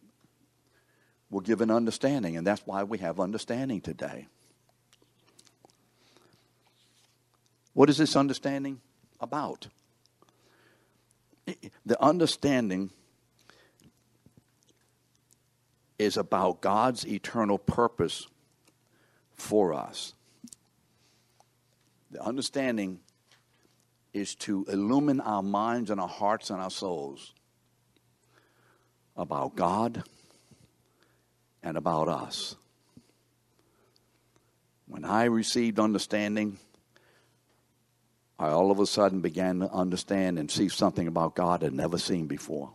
will 1.30 1.40
give 1.40 1.62
an 1.62 1.70
understanding, 1.70 2.36
and 2.36 2.46
that's 2.46 2.66
why 2.66 2.84
we 2.84 2.98
have 2.98 3.18
understanding 3.18 3.80
today. 3.80 4.28
What 7.72 7.88
is 7.88 7.96
this 7.96 8.16
understanding 8.16 8.82
about? 9.18 9.68
The 11.86 12.00
understanding 12.02 12.90
is 15.98 16.18
about 16.18 16.60
God's 16.60 17.06
eternal 17.06 17.58
purpose 17.58 18.26
for 19.42 19.74
us. 19.74 20.14
The 22.10 22.22
understanding 22.22 23.00
is 24.12 24.34
to 24.36 24.64
illumine 24.68 25.20
our 25.20 25.42
minds 25.42 25.90
and 25.90 26.00
our 26.00 26.08
hearts 26.08 26.50
and 26.50 26.60
our 26.60 26.70
souls 26.70 27.32
about 29.16 29.56
God 29.56 30.04
and 31.62 31.76
about 31.76 32.08
us. 32.08 32.54
When 34.86 35.04
I 35.04 35.24
received 35.24 35.80
understanding, 35.80 36.58
I 38.38 38.48
all 38.48 38.70
of 38.70 38.78
a 38.78 38.86
sudden 38.86 39.20
began 39.20 39.60
to 39.60 39.72
understand 39.72 40.38
and 40.38 40.50
see 40.50 40.68
something 40.68 41.06
about 41.08 41.34
God 41.34 41.64
I'd 41.64 41.72
never 41.72 41.98
seen 41.98 42.26
before. 42.26 42.72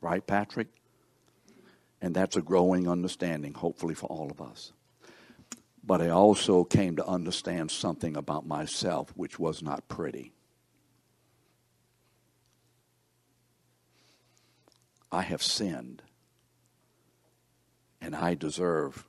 Right, 0.00 0.26
Patrick? 0.26 0.68
And 2.02 2.14
that's 2.14 2.36
a 2.36 2.42
growing 2.42 2.88
understanding, 2.88 3.54
hopefully, 3.54 3.94
for 3.94 4.06
all 4.06 4.30
of 4.30 4.40
us. 4.40 4.72
But 5.86 6.02
I 6.02 6.08
also 6.08 6.64
came 6.64 6.96
to 6.96 7.06
understand 7.06 7.70
something 7.70 8.16
about 8.16 8.44
myself 8.44 9.12
which 9.14 9.38
was 9.38 9.62
not 9.62 9.86
pretty. 9.88 10.32
I 15.12 15.22
have 15.22 15.42
sinned, 15.42 16.02
and 18.00 18.16
I 18.16 18.34
deserve 18.34 19.06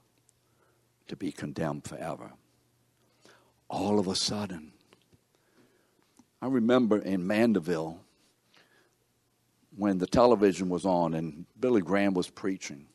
to 1.07 1.15
be 1.15 1.31
condemned 1.31 1.85
forever. 1.85 2.33
All 3.69 3.97
of 3.97 4.07
a 4.07 4.15
sudden, 4.15 4.71
I 6.41 6.47
remember 6.47 6.99
in 6.99 7.25
Mandeville 7.25 7.99
when 9.75 9.97
the 9.97 10.07
television 10.07 10.69
was 10.69 10.85
on 10.85 11.15
and 11.15 11.45
Billy 11.59 11.81
Graham 11.81 12.13
was 12.13 12.29
preaching 12.29 12.85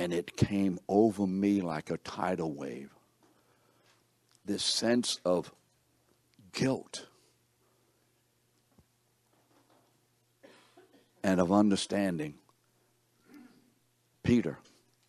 and 0.00 0.14
it 0.14 0.34
came 0.34 0.78
over 0.88 1.26
me 1.26 1.60
like 1.60 1.90
a 1.90 1.98
tidal 1.98 2.54
wave. 2.54 2.88
This 4.46 4.62
sense 4.62 5.20
of 5.26 5.52
guilt 6.52 7.06
and 11.22 11.38
of 11.38 11.52
understanding. 11.52 12.32
Peter, 14.22 14.56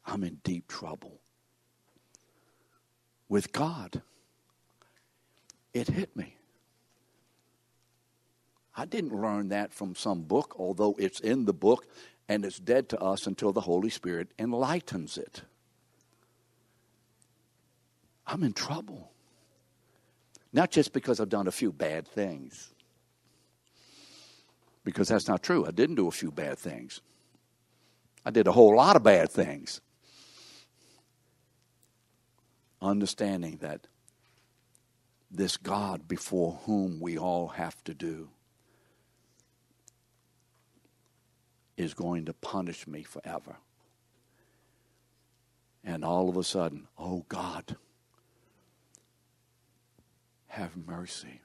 I'm 0.06 0.26
in 0.26 0.42
deep 0.44 0.68
trouble 0.68 1.22
with 3.30 3.54
God. 3.54 4.02
It 5.74 5.88
hit 5.88 6.14
me. 6.18 6.36
I 8.76 8.84
didn't 8.84 9.16
learn 9.16 9.48
that 9.50 9.74
from 9.74 9.96
some 9.96 10.24
book, 10.24 10.54
although 10.60 10.96
it's 11.00 11.22
in 11.22 11.46
the 11.46 11.54
book 11.54 11.88
and 12.32 12.46
it's 12.46 12.60
dead 12.60 12.88
to 12.88 12.98
us 13.02 13.28
until 13.28 13.52
the 13.52 13.60
Holy 13.60 13.90
Spirit 13.90 14.30
enlightens 14.40 15.18
it. 15.18 15.42
I'm 18.26 18.42
in 18.44 18.54
trouble. 18.54 19.12
Not 20.54 20.72
just 20.72 20.94
because 20.94 21.20
I've 21.20 21.28
done 21.28 21.48
a 21.48 21.52
few 21.52 21.74
bad 21.74 22.08
things, 22.08 22.74
because 24.86 25.10
that's 25.10 25.28
not 25.28 25.44
true. 25.44 25.66
I 25.66 25.72
didn't 25.72 25.96
do 25.96 26.08
a 26.08 26.12
few 26.12 26.32
bad 26.32 26.58
things, 26.58 27.02
I 28.26 28.32
did 28.32 28.48
a 28.48 28.54
whole 28.54 28.78
lot 28.78 28.96
of 28.96 29.04
bad 29.04 29.30
things. 29.30 29.82
Understanding 32.82 33.58
that 33.58 33.88
this 35.30 35.58
God 35.58 36.08
before 36.08 36.62
whom 36.64 37.02
we 37.02 37.18
all 37.18 37.50
have 37.50 37.84
to 37.84 37.94
do 37.94 38.30
is 41.82 41.94
going 41.94 42.26
to 42.26 42.34
punish 42.34 42.88
me 42.88 43.04
forever. 43.04 43.58
And 45.84 46.06
all 46.06 46.30
of 46.30 46.38
a 46.38 46.44
sudden, 46.44 46.88
oh 46.98 47.26
God, 47.28 47.76
have 50.48 50.78
mercy. 50.78 51.42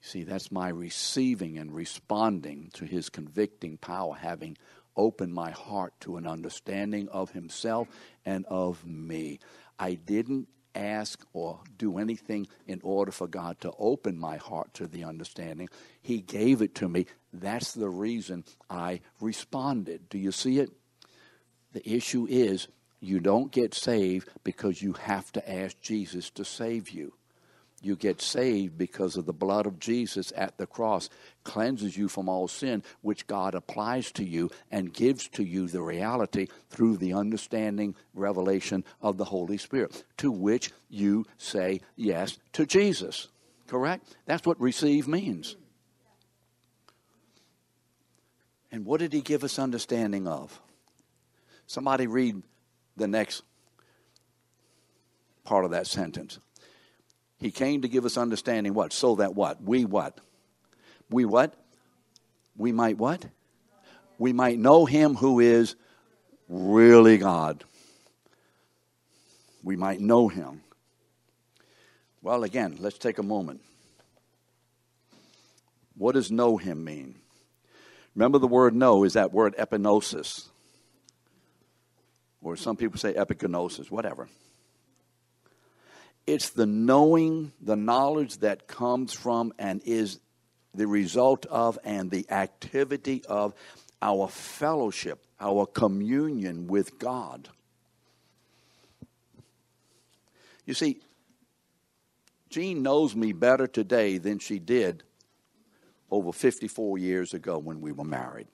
See, 0.00 0.22
that's 0.22 0.50
my 0.50 0.68
receiving 0.68 1.58
and 1.58 1.74
responding 1.74 2.70
to 2.74 2.84
his 2.84 3.08
convicting 3.10 3.76
power, 3.76 4.14
having 4.14 4.56
opened 4.96 5.34
my 5.34 5.50
heart 5.50 5.92
to 6.00 6.16
an 6.16 6.26
understanding 6.26 7.08
of 7.08 7.30
himself 7.30 7.88
and 8.24 8.44
of 8.46 8.84
me. 8.86 9.38
I 9.78 9.94
didn't 9.94 10.48
ask 10.74 11.24
or 11.32 11.60
do 11.78 11.98
anything 11.98 12.46
in 12.66 12.80
order 12.82 13.12
for 13.12 13.26
God 13.26 13.60
to 13.60 13.72
open 13.78 14.18
my 14.18 14.36
heart 14.36 14.72
to 14.74 14.86
the 14.86 15.04
understanding. 15.04 15.68
He 16.00 16.20
gave 16.20 16.62
it 16.62 16.74
to 16.76 16.88
me. 16.88 17.06
That's 17.32 17.72
the 17.72 17.88
reason 17.88 18.44
I 18.68 19.00
responded. 19.20 20.08
Do 20.08 20.18
you 20.18 20.32
see 20.32 20.58
it? 20.58 20.70
The 21.72 21.88
issue 21.88 22.26
is 22.28 22.68
you 23.00 23.20
don't 23.20 23.52
get 23.52 23.74
saved 23.74 24.28
because 24.44 24.82
you 24.82 24.94
have 24.94 25.30
to 25.32 25.50
ask 25.50 25.80
Jesus 25.80 26.30
to 26.30 26.44
save 26.44 26.90
you. 26.90 27.14
You 27.82 27.96
get 27.96 28.20
saved 28.20 28.76
because 28.76 29.16
of 29.16 29.24
the 29.24 29.32
blood 29.32 29.64
of 29.64 29.78
Jesus 29.78 30.34
at 30.36 30.58
the 30.58 30.66
cross 30.66 31.08
cleanses 31.44 31.96
you 31.96 32.08
from 32.08 32.28
all 32.28 32.46
sin, 32.46 32.82
which 33.00 33.26
God 33.26 33.54
applies 33.54 34.12
to 34.12 34.24
you 34.24 34.50
and 34.70 34.92
gives 34.92 35.28
to 35.28 35.42
you 35.42 35.66
the 35.66 35.80
reality 35.80 36.48
through 36.68 36.98
the 36.98 37.14
understanding 37.14 37.94
revelation 38.12 38.84
of 39.00 39.16
the 39.16 39.24
Holy 39.24 39.56
Spirit, 39.56 40.04
to 40.18 40.30
which 40.30 40.72
you 40.90 41.24
say 41.38 41.80
yes 41.96 42.38
to 42.52 42.66
Jesus. 42.66 43.28
Correct? 43.66 44.14
That's 44.26 44.44
what 44.44 44.60
receive 44.60 45.08
means. 45.08 45.56
And 48.72 48.84
what 48.84 49.00
did 49.00 49.12
he 49.12 49.20
give 49.20 49.44
us 49.44 49.58
understanding 49.58 50.28
of? 50.28 50.60
Somebody 51.66 52.06
read 52.06 52.42
the 52.96 53.08
next 53.08 53.42
part 55.44 55.64
of 55.64 55.72
that 55.72 55.86
sentence. 55.86 56.38
He 57.38 57.50
came 57.50 57.82
to 57.82 57.88
give 57.88 58.04
us 58.04 58.16
understanding 58.16 58.74
what? 58.74 58.92
So 58.92 59.16
that 59.16 59.34
what? 59.34 59.62
We 59.62 59.84
what? 59.84 60.18
We 61.08 61.24
what? 61.24 61.54
We 62.56 62.72
might 62.72 62.98
what? 62.98 63.24
We 64.18 64.32
might 64.32 64.58
know 64.58 64.84
him 64.84 65.14
who 65.14 65.40
is 65.40 65.74
really 66.48 67.16
God. 67.16 67.64
We 69.62 69.76
might 69.76 70.00
know 70.00 70.28
him. 70.28 70.60
Well, 72.22 72.44
again, 72.44 72.76
let's 72.78 72.98
take 72.98 73.18
a 73.18 73.22
moment. 73.22 73.62
What 75.96 76.12
does 76.12 76.30
know 76.30 76.58
him 76.58 76.84
mean? 76.84 77.16
Remember 78.20 78.36
the 78.36 78.46
word 78.46 78.74
know 78.74 79.04
is 79.04 79.14
that 79.14 79.32
word 79.32 79.56
epignosis. 79.56 80.50
Or 82.42 82.54
some 82.54 82.76
people 82.76 82.98
say 82.98 83.14
epignosis, 83.14 83.90
whatever. 83.90 84.28
It's 86.26 86.50
the 86.50 86.66
knowing, 86.66 87.52
the 87.62 87.76
knowledge 87.76 88.36
that 88.40 88.66
comes 88.66 89.14
from 89.14 89.54
and 89.58 89.80
is 89.86 90.20
the 90.74 90.86
result 90.86 91.46
of 91.46 91.78
and 91.82 92.10
the 92.10 92.26
activity 92.30 93.24
of 93.26 93.54
our 94.02 94.28
fellowship, 94.28 95.24
our 95.40 95.64
communion 95.64 96.66
with 96.66 96.98
God. 96.98 97.48
You 100.66 100.74
see, 100.74 101.00
Jean 102.50 102.82
knows 102.82 103.16
me 103.16 103.32
better 103.32 103.66
today 103.66 104.18
than 104.18 104.40
she 104.40 104.58
did 104.58 105.04
over 106.10 106.32
54 106.32 106.98
years 106.98 107.34
ago 107.34 107.58
when 107.58 107.80
we 107.80 107.92
were 107.92 108.04
married. 108.04 108.48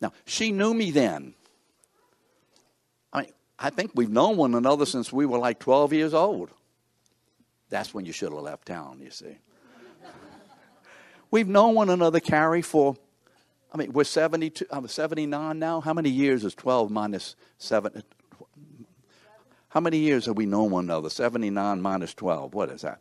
Now, 0.00 0.12
she 0.24 0.50
knew 0.50 0.74
me 0.74 0.90
then. 0.90 1.34
I 3.12 3.22
mean, 3.22 3.32
I 3.58 3.70
think 3.70 3.92
we've 3.94 4.10
known 4.10 4.36
one 4.36 4.54
another 4.54 4.84
since 4.84 5.12
we 5.12 5.26
were 5.26 5.38
like 5.38 5.60
12 5.60 5.92
years 5.92 6.14
old. 6.14 6.50
That's 7.70 7.94
when 7.94 8.04
you 8.04 8.12
should 8.12 8.32
have 8.32 8.42
left 8.42 8.66
town, 8.66 9.00
you 9.00 9.10
see. 9.10 9.38
we've 11.30 11.48
known 11.48 11.74
one 11.74 11.88
another, 11.88 12.20
Carrie, 12.20 12.62
for, 12.62 12.96
I 13.72 13.76
mean, 13.76 13.92
we're 13.92 14.04
72, 14.04 14.66
I'm 14.70 14.88
79 14.88 15.58
now. 15.58 15.80
How 15.80 15.94
many 15.94 16.10
years 16.10 16.44
is 16.44 16.54
12 16.54 16.90
minus 16.90 17.36
7? 17.58 18.02
How 19.68 19.80
many 19.80 19.98
years 19.98 20.26
have 20.26 20.36
we 20.36 20.44
known 20.44 20.70
one 20.70 20.84
another? 20.84 21.08
79 21.08 21.80
minus 21.80 22.12
12. 22.12 22.52
What 22.52 22.68
is 22.70 22.82
that? 22.82 23.00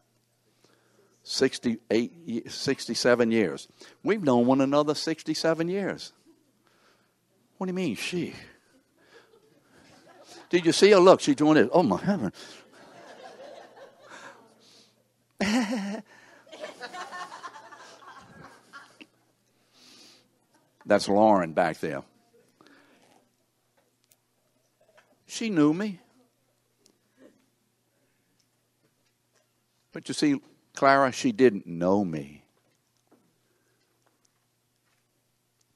68, 1.24 2.52
67 2.52 3.32
years. 3.32 3.68
We've 4.04 4.24
known 4.24 4.46
one 4.46 4.62
another 4.62 4.96
67 4.96 5.68
years. 5.68 6.14
What 7.58 7.68
do 7.68 7.70
you 7.72 7.76
mean, 7.76 7.96
she? 7.96 8.34
Did 10.50 10.66
you 10.66 10.72
see 10.72 10.92
her? 10.92 10.98
Look, 10.98 11.22
she's 11.22 11.36
doing 11.36 11.58
it. 11.58 11.70
Oh, 11.72 11.84
my 11.84 11.98
heaven. 11.98 12.34
That's 20.86 21.08
Lauren 21.08 21.54
back 21.54 21.80
there. 21.80 22.04
She 25.28 25.50
knew 25.50 25.74
me. 25.74 26.00
But 29.94 30.08
you 30.08 30.14
see, 30.14 30.42
Clara, 30.74 31.12
she 31.12 31.32
didn't 31.32 31.68
know 31.68 32.04
me. 32.04 32.44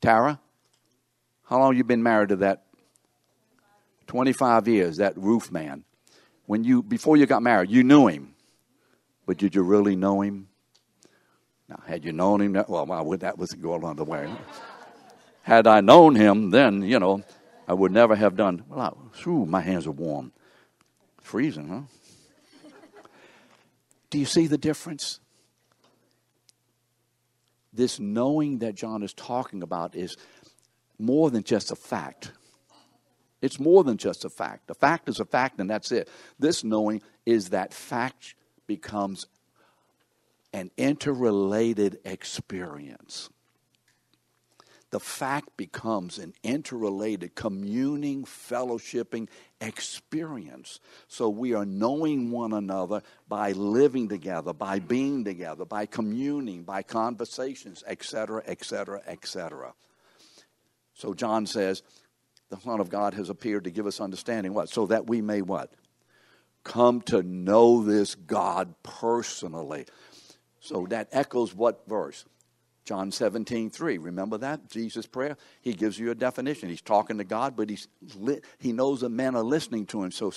Tara, 0.02 0.40
how 1.46 1.60
long 1.60 1.76
you 1.76 1.84
been 1.84 2.04
married 2.04 2.30
to 2.30 2.36
that 2.38 2.64
25 4.08 4.68
years, 4.68 4.98
that 4.98 5.18
roof 5.18 5.52
man. 5.52 5.84
When 6.46 6.64
you 6.64 6.84
before 6.84 7.18
you 7.18 7.26
got 7.26 7.42
married, 7.42 7.72
you 7.72 7.84
knew 7.84 8.08
him, 8.08 8.36
but 9.26 9.38
did 9.38 9.56
you 9.56 9.64
really 9.64 9.96
know 9.96 10.22
him? 10.22 10.48
Now, 11.68 11.82
had 11.88 12.06
you 12.06 12.12
known 12.12 12.42
him, 12.42 12.54
well, 12.68 12.86
well 12.86 13.18
that 13.18 13.38
was 13.40 13.52
going 13.54 13.84
on 13.84 13.96
the 13.96 14.04
way. 14.04 14.30
had 15.42 15.66
I 15.66 15.82
known 15.82 16.16
him, 16.16 16.52
then 16.52 16.84
you 16.84 17.00
know, 17.00 17.24
I 17.68 17.74
would 17.74 17.92
never 17.92 18.16
have 18.16 18.36
done. 18.36 18.64
Well, 18.70 18.80
I, 18.80 18.90
whew, 19.24 19.46
my 19.48 19.62
hands 19.62 19.88
are 19.88 19.92
warm, 19.92 20.32
freezing, 21.20 21.68
huh? 21.68 21.82
Do 24.16 24.20
you 24.20 24.26
see 24.26 24.48
the 24.48 24.58
difference? 24.58 25.20
This 27.74 28.00
knowing 28.00 28.60
that 28.60 28.74
John 28.74 29.04
is 29.04 29.14
talking 29.14 29.62
about 29.62 29.94
is 29.94 30.16
more 30.98 31.30
than 31.30 31.44
just 31.44 31.70
a 31.70 31.76
fact. 31.76 32.32
It's 33.42 33.60
more 33.60 33.84
than 33.84 33.98
just 33.98 34.24
a 34.24 34.30
fact. 34.30 34.72
A 34.72 34.74
fact 34.74 35.10
is 35.10 35.20
a 35.20 35.26
fact, 35.26 35.60
and 35.60 35.70
that's 35.70 35.92
it. 35.92 36.08
This 36.40 36.64
knowing 36.64 37.02
is 37.26 37.50
that 37.50 37.74
fact 37.74 38.36
becomes 38.68 39.26
an 40.54 40.72
interrelated 40.78 42.00
experience. 42.06 43.30
The 44.96 45.02
fact 45.02 45.58
becomes 45.58 46.20
an 46.20 46.34
interrelated, 46.42 47.36
communing, 47.36 48.24
fellowshipping 48.24 49.28
experience. 49.60 50.80
So 51.10 51.28
we 51.28 51.54
are 51.54 51.66
knowing 51.66 52.32
one 52.32 52.54
another 52.54 53.02
by 53.28 53.52
living 53.52 54.08
together, 54.08 54.54
by 54.54 54.80
being 54.80 55.26
together, 55.26 55.66
by 55.66 55.86
communing, 55.86 56.64
by 56.64 56.82
conversations, 56.82 57.84
etc., 57.86 58.42
etc., 58.46 59.02
etc. 59.06 59.74
So 60.94 61.14
John 61.14 61.46
says, 61.46 61.84
the 62.48 62.62
Son 62.62 62.80
of 62.80 62.88
God 62.88 63.16
has 63.16 63.30
appeared 63.30 63.66
to 63.66 63.72
give 63.72 63.88
us 63.88 64.00
understanding. 64.00 64.54
What? 64.54 64.70
So 64.70 64.86
that 64.86 65.08
we 65.08 65.20
may 65.20 65.42
what? 65.42 65.74
Come 66.64 67.02
to 67.02 67.22
know 67.22 67.84
this 67.84 68.16
God 68.16 68.74
personally. 68.82 69.88
So 70.62 70.86
that 70.88 71.10
echoes 71.12 71.54
what 71.54 71.86
verse? 71.86 72.24
John 72.86 73.12
17, 73.12 73.72
3. 73.72 73.98
Remember 73.98 74.38
that? 74.38 74.70
Jesus' 74.70 75.08
prayer? 75.08 75.38
He 75.62 75.74
gives 75.74 75.98
you 75.98 76.12
a 76.12 76.16
definition. 76.16 76.70
He's 76.70 76.82
talking 76.82 77.18
to 77.18 77.24
God, 77.24 77.56
but 77.56 77.70
he's 77.70 77.88
lit, 78.16 78.46
he 78.60 78.72
knows 78.72 79.02
the 79.02 79.10
men 79.10 79.36
are 79.36 79.44
listening 79.44 79.88
to 79.88 80.04
him. 80.04 80.12
So, 80.12 80.32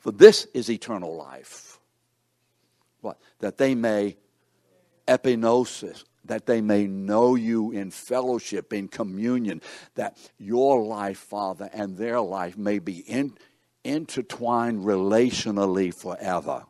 for 0.00 0.10
this 0.10 0.46
is 0.54 0.70
eternal 0.70 1.14
life. 1.14 1.78
What? 3.02 3.18
That 3.40 3.58
they 3.58 3.74
may 3.74 4.16
epignosis, 5.06 6.04
that 6.24 6.46
they 6.46 6.62
may 6.62 6.86
know 6.86 7.34
you 7.34 7.70
in 7.70 7.90
fellowship, 7.90 8.72
in 8.72 8.88
communion, 8.88 9.60
that 9.94 10.16
your 10.38 10.82
life, 10.82 11.18
Father, 11.18 11.68
and 11.74 11.98
their 11.98 12.20
life 12.20 12.56
may 12.56 12.78
be 12.78 13.00
in, 13.00 13.36
intertwined 13.84 14.84
relationally 14.84 15.92
forever, 15.92 16.64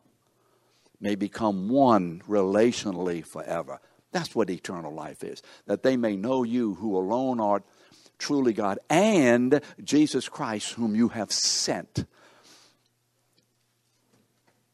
may 0.99 1.15
become 1.15 1.69
one 1.69 2.21
relationally 2.27 3.25
forever. 3.25 3.79
That's 4.15 4.33
what 4.33 4.49
eternal 4.49 4.93
life 4.93 5.25
is, 5.25 5.43
that 5.65 5.83
they 5.83 5.97
may 5.97 6.15
know 6.15 6.43
you 6.43 6.75
who 6.75 6.95
alone 6.95 7.41
art 7.41 7.65
truly 8.17 8.53
God 8.53 8.79
and 8.89 9.59
Jesus 9.83 10.29
Christ, 10.29 10.71
whom 10.71 10.95
you 10.95 11.09
have 11.09 11.33
sent. 11.33 12.05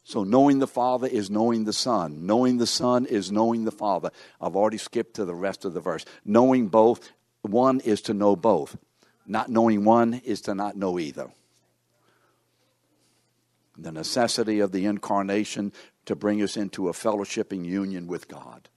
So, 0.04 0.24
knowing 0.24 0.60
the 0.60 0.68
Father 0.68 1.08
is 1.08 1.32
knowing 1.32 1.64
the 1.64 1.74
Son. 1.74 2.28
Knowing 2.28 2.60
the 2.60 2.68
Son 2.68 3.08
is 3.08 3.32
knowing 3.32 3.66
the 3.66 3.72
Father. 3.72 4.12
I've 4.40 4.56
already 4.56 4.78
skipped 4.78 5.16
to 5.16 5.26
the 5.26 5.34
rest 5.34 5.66
of 5.66 5.74
the 5.74 5.80
verse. 5.80 6.06
Knowing 6.24 6.68
both, 6.68 7.12
one 7.42 7.80
is 7.80 8.02
to 8.04 8.14
know 8.14 8.36
both. 8.36 8.78
Not 9.26 9.50
knowing 9.50 9.86
one 9.86 10.22
is 10.24 10.42
to 10.42 10.54
not 10.54 10.78
know 10.78 11.00
either. 11.00 11.32
The 13.76 13.92
necessity 13.92 14.60
of 14.60 14.72
the 14.72 14.86
incarnation 14.86 15.74
to 16.06 16.16
bring 16.16 16.44
us 16.44 16.58
into 16.58 16.90
a 16.90 16.94
fellowshipping 16.94 17.66
union 17.66 18.06
with 18.06 18.28
God. 18.28 18.70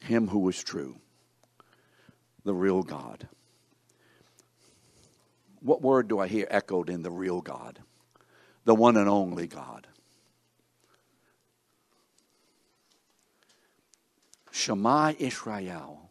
Him 0.00 0.28
who 0.28 0.48
is 0.48 0.62
true, 0.62 0.96
the 2.44 2.54
real 2.54 2.82
God 2.82 3.28
what 5.60 5.82
word 5.82 6.08
do 6.08 6.18
I 6.18 6.26
hear 6.26 6.46
echoed 6.50 6.88
in 6.88 7.02
the 7.02 7.10
real 7.10 7.40
God? 7.40 7.78
The 8.64 8.74
one 8.74 8.96
and 8.96 9.08
only 9.08 9.46
God. 9.46 9.86
Shema 14.50 15.12
Israel. 15.18 16.10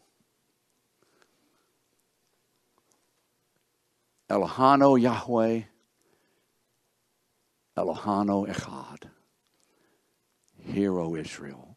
Eloheinu 4.28 5.00
Yahweh. 5.00 5.62
Eloheinu 7.76 8.48
Echad. 8.48 9.10
Hear 10.58 10.98
O 10.98 11.16
Israel. 11.16 11.69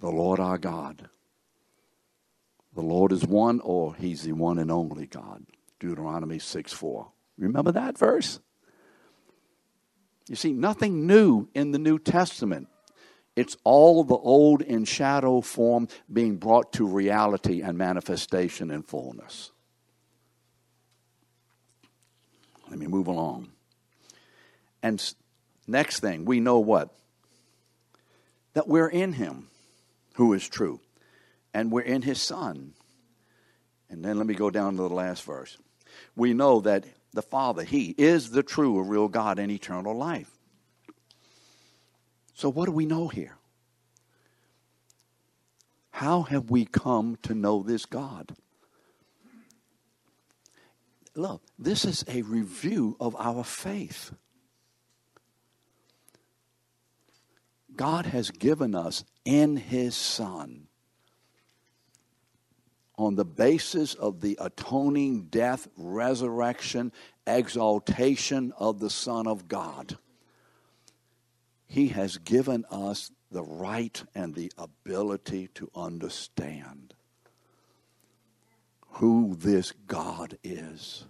The 0.00 0.10
Lord 0.10 0.40
our 0.40 0.58
God. 0.58 1.08
The 2.74 2.82
Lord 2.82 3.12
is 3.12 3.24
one, 3.24 3.60
or 3.60 3.94
He's 3.94 4.22
the 4.22 4.32
one 4.32 4.58
and 4.58 4.70
only 4.70 5.06
God. 5.06 5.46
Deuteronomy 5.80 6.38
6 6.38 6.72
4. 6.72 7.08
Remember 7.38 7.72
that 7.72 7.96
verse? 7.96 8.40
You 10.28 10.36
see, 10.36 10.52
nothing 10.52 11.06
new 11.06 11.48
in 11.54 11.72
the 11.72 11.78
New 11.78 11.98
Testament. 11.98 12.68
It's 13.34 13.56
all 13.64 14.02
the 14.02 14.16
old 14.16 14.62
in 14.62 14.84
shadow 14.84 15.40
form 15.40 15.88
being 16.10 16.36
brought 16.36 16.72
to 16.74 16.86
reality 16.86 17.60
and 17.62 17.76
manifestation 17.78 18.70
in 18.70 18.82
fullness. 18.82 19.52
Let 22.68 22.78
me 22.78 22.86
move 22.86 23.06
along. 23.06 23.48
And 24.82 25.02
next 25.66 26.00
thing, 26.00 26.24
we 26.24 26.40
know 26.40 26.58
what? 26.58 26.94
That 28.54 28.66
we're 28.68 28.88
in 28.88 29.12
Him 29.12 29.48
who 30.16 30.32
is 30.32 30.48
true, 30.48 30.80
and 31.54 31.70
we're 31.70 31.82
in 31.82 32.02
His 32.02 32.20
Son. 32.20 32.72
And 33.88 34.04
then 34.04 34.18
let 34.18 34.26
me 34.26 34.34
go 34.34 34.50
down 34.50 34.76
to 34.76 34.82
the 34.82 34.94
last 34.94 35.22
verse. 35.22 35.56
We 36.16 36.34
know 36.34 36.60
that 36.60 36.84
the 37.12 37.22
Father, 37.22 37.64
He 37.64 37.94
is 37.96 38.30
the 38.30 38.42
true, 38.42 38.82
real 38.82 39.08
God 39.08 39.38
and 39.38 39.50
eternal 39.50 39.94
life. 39.94 40.30
So, 42.34 42.50
what 42.50 42.66
do 42.66 42.72
we 42.72 42.86
know 42.86 43.08
here? 43.08 43.36
How 45.90 46.22
have 46.22 46.50
we 46.50 46.64
come 46.64 47.16
to 47.22 47.34
know 47.34 47.62
this 47.62 47.86
God? 47.86 48.34
Look, 51.14 51.42
this 51.58 51.84
is 51.84 52.04
a 52.08 52.22
review 52.22 52.96
of 53.00 53.16
our 53.18 53.44
faith. 53.44 54.12
God 57.76 58.06
has 58.06 58.30
given 58.30 58.74
us 58.74 59.04
in 59.24 59.56
His 59.56 59.94
Son, 59.94 60.68
on 62.98 63.14
the 63.14 63.24
basis 63.24 63.94
of 63.94 64.20
the 64.20 64.38
atoning 64.40 65.24
death, 65.24 65.68
resurrection, 65.76 66.92
exaltation 67.26 68.52
of 68.58 68.80
the 68.80 68.90
Son 68.90 69.26
of 69.26 69.48
God 69.48 69.98
he 71.66 71.88
has 71.88 72.18
given 72.18 72.64
us 72.70 73.10
the 73.30 73.42
right 73.42 74.02
and 74.14 74.34
the 74.34 74.52
ability 74.56 75.48
to 75.54 75.70
understand 75.74 76.94
who 78.92 79.34
this 79.36 79.72
God 79.86 80.38
is, 80.42 81.04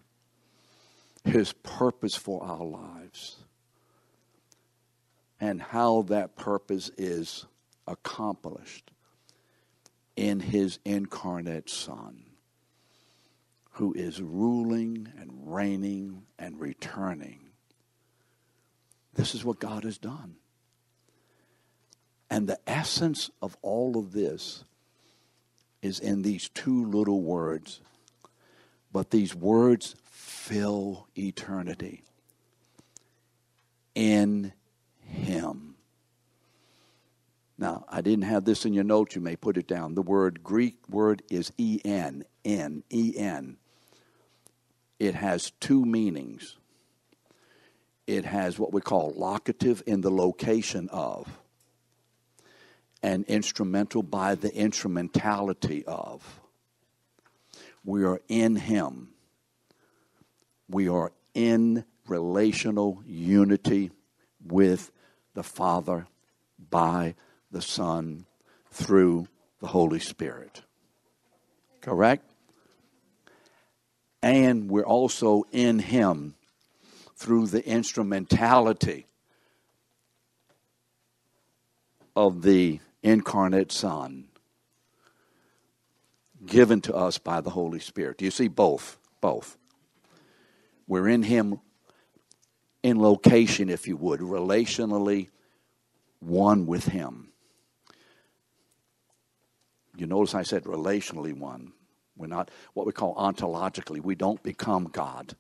His 1.25 1.53
purpose 1.53 2.17
for 2.17 2.43
our 2.43 2.65
lives, 2.65 3.37
and 5.41 5.61
how 5.61 6.03
that 6.03 6.37
purpose 6.37 6.91
is 6.97 7.47
accomplished 7.87 8.91
in 10.17 10.41
His 10.41 10.79
incarnate 10.85 11.69
Son, 11.69 12.25
who 13.73 13.93
is 13.93 14.21
ruling 14.21 15.13
and 15.19 15.31
reigning 15.45 16.23
and 16.39 16.59
returning. 16.59 17.41
This 19.15 19.35
is 19.35 19.45
what 19.45 19.59
God 19.61 19.85
has 19.85 19.99
done. 19.99 20.37
And 22.31 22.49
the 22.49 22.59
essence 22.67 23.31
of 23.41 23.57
all 23.63 23.99
of 23.99 24.13
this 24.13 24.65
is 25.81 26.01
in 26.01 26.23
these 26.23 26.49
two 26.49 26.85
little 26.87 27.23
words. 27.23 27.81
But 28.93 29.11
these 29.11 29.35
words 29.35 29.95
fill 30.05 31.07
eternity. 31.17 32.03
In 33.95 34.53
Him. 35.09 35.77
Now, 37.59 37.87
I 37.89 38.03
didn't 38.03 38.25
have 38.25 38.45
this 38.45 38.67
in 38.67 38.75
your 38.75 38.85
notes. 38.85 39.15
You 39.15 39.23
may 39.23 39.37
put 39.37 39.57
it 39.57 39.67
down. 39.67 39.95
The 39.95 40.03
word 40.03 40.43
Greek 40.43 40.77
word 40.89 41.23
is 41.31 41.53
en, 41.59 42.25
n, 42.45 42.83
en. 42.91 43.57
It 44.99 45.15
has 45.15 45.53
two 45.53 45.85
meanings. 45.85 46.57
It 48.07 48.25
has 48.25 48.59
what 48.59 48.73
we 48.73 48.81
call 48.81 49.13
locative 49.17 49.83
in 49.87 50.01
the 50.01 50.11
location 50.11 50.89
of 50.91 51.29
and 53.03 53.25
instrumental 53.27 54.03
by 54.03 54.35
the 54.35 54.55
instrumentality 54.55 55.85
of. 55.87 56.41
We 57.85 58.05
are 58.05 58.21
in 58.29 58.57
Him. 58.57 59.11
We 60.69 60.89
are 60.89 61.13
in 61.35 61.85
relational 62.07 63.03
unity 63.07 63.91
with 64.45 64.91
the 65.37 65.45
Father 65.45 66.07
by 66.71 67.15
the 67.53 67.63
Son 67.63 68.25
through 68.73 69.29
the 69.61 69.69
Holy 69.69 70.01
Spirit. 70.01 70.63
Correct? 71.83 72.25
And 74.23 74.69
we're 74.69 74.87
also 74.87 75.45
in 75.53 75.79
Him 75.79 76.35
through 77.15 77.47
the 77.49 77.65
instrumentality 77.65 79.07
of 82.17 82.43
the 82.43 82.81
incarnate 83.03 83.71
Son 83.71 84.29
given 86.47 86.81
to 86.81 86.95
us 86.95 87.19
by 87.19 87.43
the 87.43 87.51
Holy 87.51 87.81
Spirit. 87.81 88.19
Do 88.19 88.25
you 88.25 88.31
see 88.31 88.49
both? 88.49 88.99
Both. 89.21 89.59
We're 90.89 91.09
in 91.09 91.23
Him 91.23 91.61
in 92.87 93.01
location, 93.01 93.69
if 93.69 93.89
you 93.89 93.97
would, 93.97 94.21
relationally 94.21 95.29
one 96.21 96.67
with 96.67 96.85
Him. 96.85 97.33
You 99.97 100.07
notice 100.07 100.37
I 100.37 100.45
said 100.45 100.63
relationally 100.63 101.37
one. 101.37 101.73
We're 102.17 102.29
not 102.29 102.49
what 102.75 102.87
we 102.87 102.93
call 102.93 103.17
ontologically. 103.17 104.01
We 104.01 104.15
don't 104.15 104.41
become 104.41 104.85
God. 104.85 105.35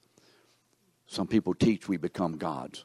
Some 1.07 1.29
people 1.29 1.55
teach 1.55 1.89
we 1.89 1.99
become 1.99 2.37
gods. 2.37 2.85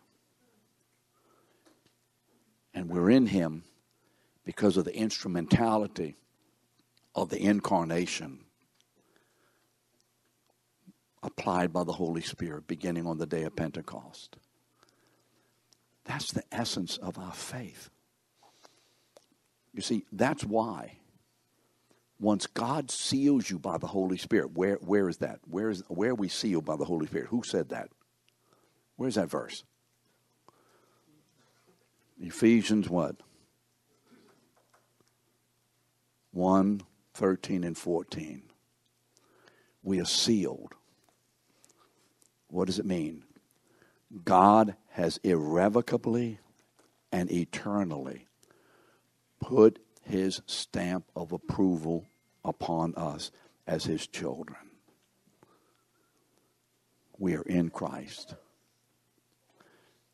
And 2.75 2.87
we're 2.87 3.09
in 3.09 3.25
Him 3.25 3.63
because 4.45 4.77
of 4.77 4.85
the 4.85 4.95
instrumentality 4.95 6.17
of 7.15 7.29
the 7.29 7.41
incarnation 7.41 8.41
applied 11.23 11.73
by 11.73 11.83
the 11.83 11.93
Holy 11.93 12.21
Spirit 12.21 12.67
beginning 12.67 13.07
on 13.07 13.17
the 13.17 13.25
day 13.25 13.41
of 13.41 13.55
Pentecost. 13.55 14.37
That's 16.05 16.31
the 16.31 16.43
essence 16.51 16.97
of 16.97 17.17
our 17.17 17.33
faith. 17.33 17.89
You 19.73 19.81
see, 19.81 20.05
that's 20.11 20.43
why 20.43 20.97
once 22.19 22.45
God 22.45 22.91
seals 22.91 23.49
you 23.49 23.57
by 23.57 23.77
the 23.77 23.87
Holy 23.87 24.17
Spirit, 24.17 24.51
where, 24.55 24.75
where 24.75 25.09
is 25.09 25.17
that? 25.17 25.39
Where, 25.49 25.69
is, 25.69 25.83
where 25.87 26.11
are 26.11 26.15
we 26.15 26.27
sealed 26.27 26.65
by 26.65 26.75
the 26.75 26.85
Holy 26.85 27.07
Spirit? 27.07 27.27
Who 27.27 27.43
said 27.43 27.69
that? 27.69 27.89
Where's 28.95 29.15
that 29.15 29.29
verse? 29.29 29.63
Ephesians 32.19 32.87
what? 32.89 33.15
1 36.31 36.81
13 37.13 37.63
and 37.63 37.77
14. 37.77 38.43
We 39.83 39.99
are 39.99 40.05
sealed. 40.05 40.73
What 42.47 42.67
does 42.67 42.79
it 42.79 42.85
mean? 42.85 43.23
God 44.25 44.75
has 44.91 45.19
irrevocably 45.23 46.39
and 47.11 47.31
eternally 47.31 48.27
put 49.39 49.79
his 50.03 50.41
stamp 50.45 51.05
of 51.15 51.31
approval 51.31 52.05
upon 52.43 52.93
us 52.95 53.31
as 53.67 53.85
his 53.85 54.07
children. 54.07 54.57
We 57.17 57.35
are 57.35 57.43
in 57.43 57.69
Christ. 57.69 58.35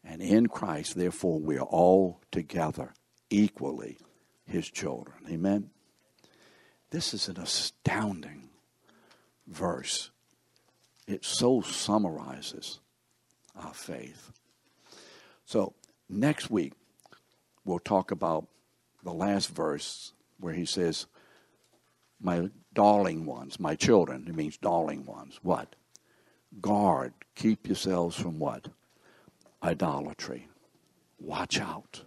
And 0.04 0.22
in 0.22 0.48
Christ, 0.48 0.96
therefore, 0.96 1.40
we 1.40 1.58
are 1.58 1.66
all 1.66 2.22
together 2.32 2.94
equally 3.30 3.98
his 4.46 4.70
children. 4.70 5.18
Amen? 5.30 5.70
This 6.92 7.14
is 7.14 7.28
an 7.28 7.38
astounding 7.38 8.50
verse. 9.48 10.12
It 11.08 11.26
so 11.26 11.62
summarizes 11.62 12.80
our 13.58 13.74
faith. 13.74 14.32
So, 15.46 15.74
next 16.10 16.50
week, 16.50 16.74
we'll 17.66 17.80
talk 17.80 18.12
about 18.12 18.48
the 19.04 19.14
last 19.14 19.50
verse 19.50 20.14
where 20.40 20.54
he 20.54 20.66
says, 20.66 21.06
My 22.22 22.50
darling 22.74 23.26
ones, 23.26 23.60
my 23.60 23.76
children, 23.76 24.26
it 24.28 24.36
means 24.36 24.58
darling 24.58 25.06
ones. 25.06 25.40
What? 25.42 25.76
guard, 26.62 27.14
keep 27.36 27.68
yourselves 27.68 28.16
from 28.16 28.40
what? 28.40 28.68
Idolatry. 29.64 30.48
Watch 31.20 31.60
out. 31.60 32.04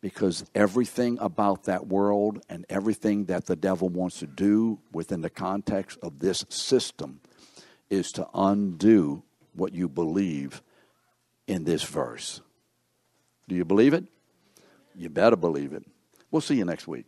Because 0.00 0.44
everything 0.54 1.18
about 1.20 1.64
that 1.64 1.86
world 1.86 2.42
and 2.48 2.66
everything 2.68 3.24
that 3.26 3.46
the 3.46 3.56
devil 3.56 3.88
wants 3.88 4.18
to 4.20 4.26
do 4.26 4.78
within 4.92 5.22
the 5.22 5.30
context 5.30 5.98
of 6.02 6.18
this 6.18 6.44
system 6.48 7.20
is 7.88 8.12
to 8.12 8.28
undo 8.34 9.22
what 9.56 9.72
you 9.72 9.88
believe 9.88 10.62
in 11.46 11.64
this 11.64 11.82
verse. 11.82 12.40
Do 13.48 13.54
you 13.54 13.64
believe 13.64 13.94
it? 13.94 14.04
You 14.94 15.08
better 15.08 15.36
believe 15.36 15.72
it. 15.72 15.84
We'll 16.30 16.42
see 16.42 16.56
you 16.56 16.64
next 16.64 16.88
week. 16.88 17.06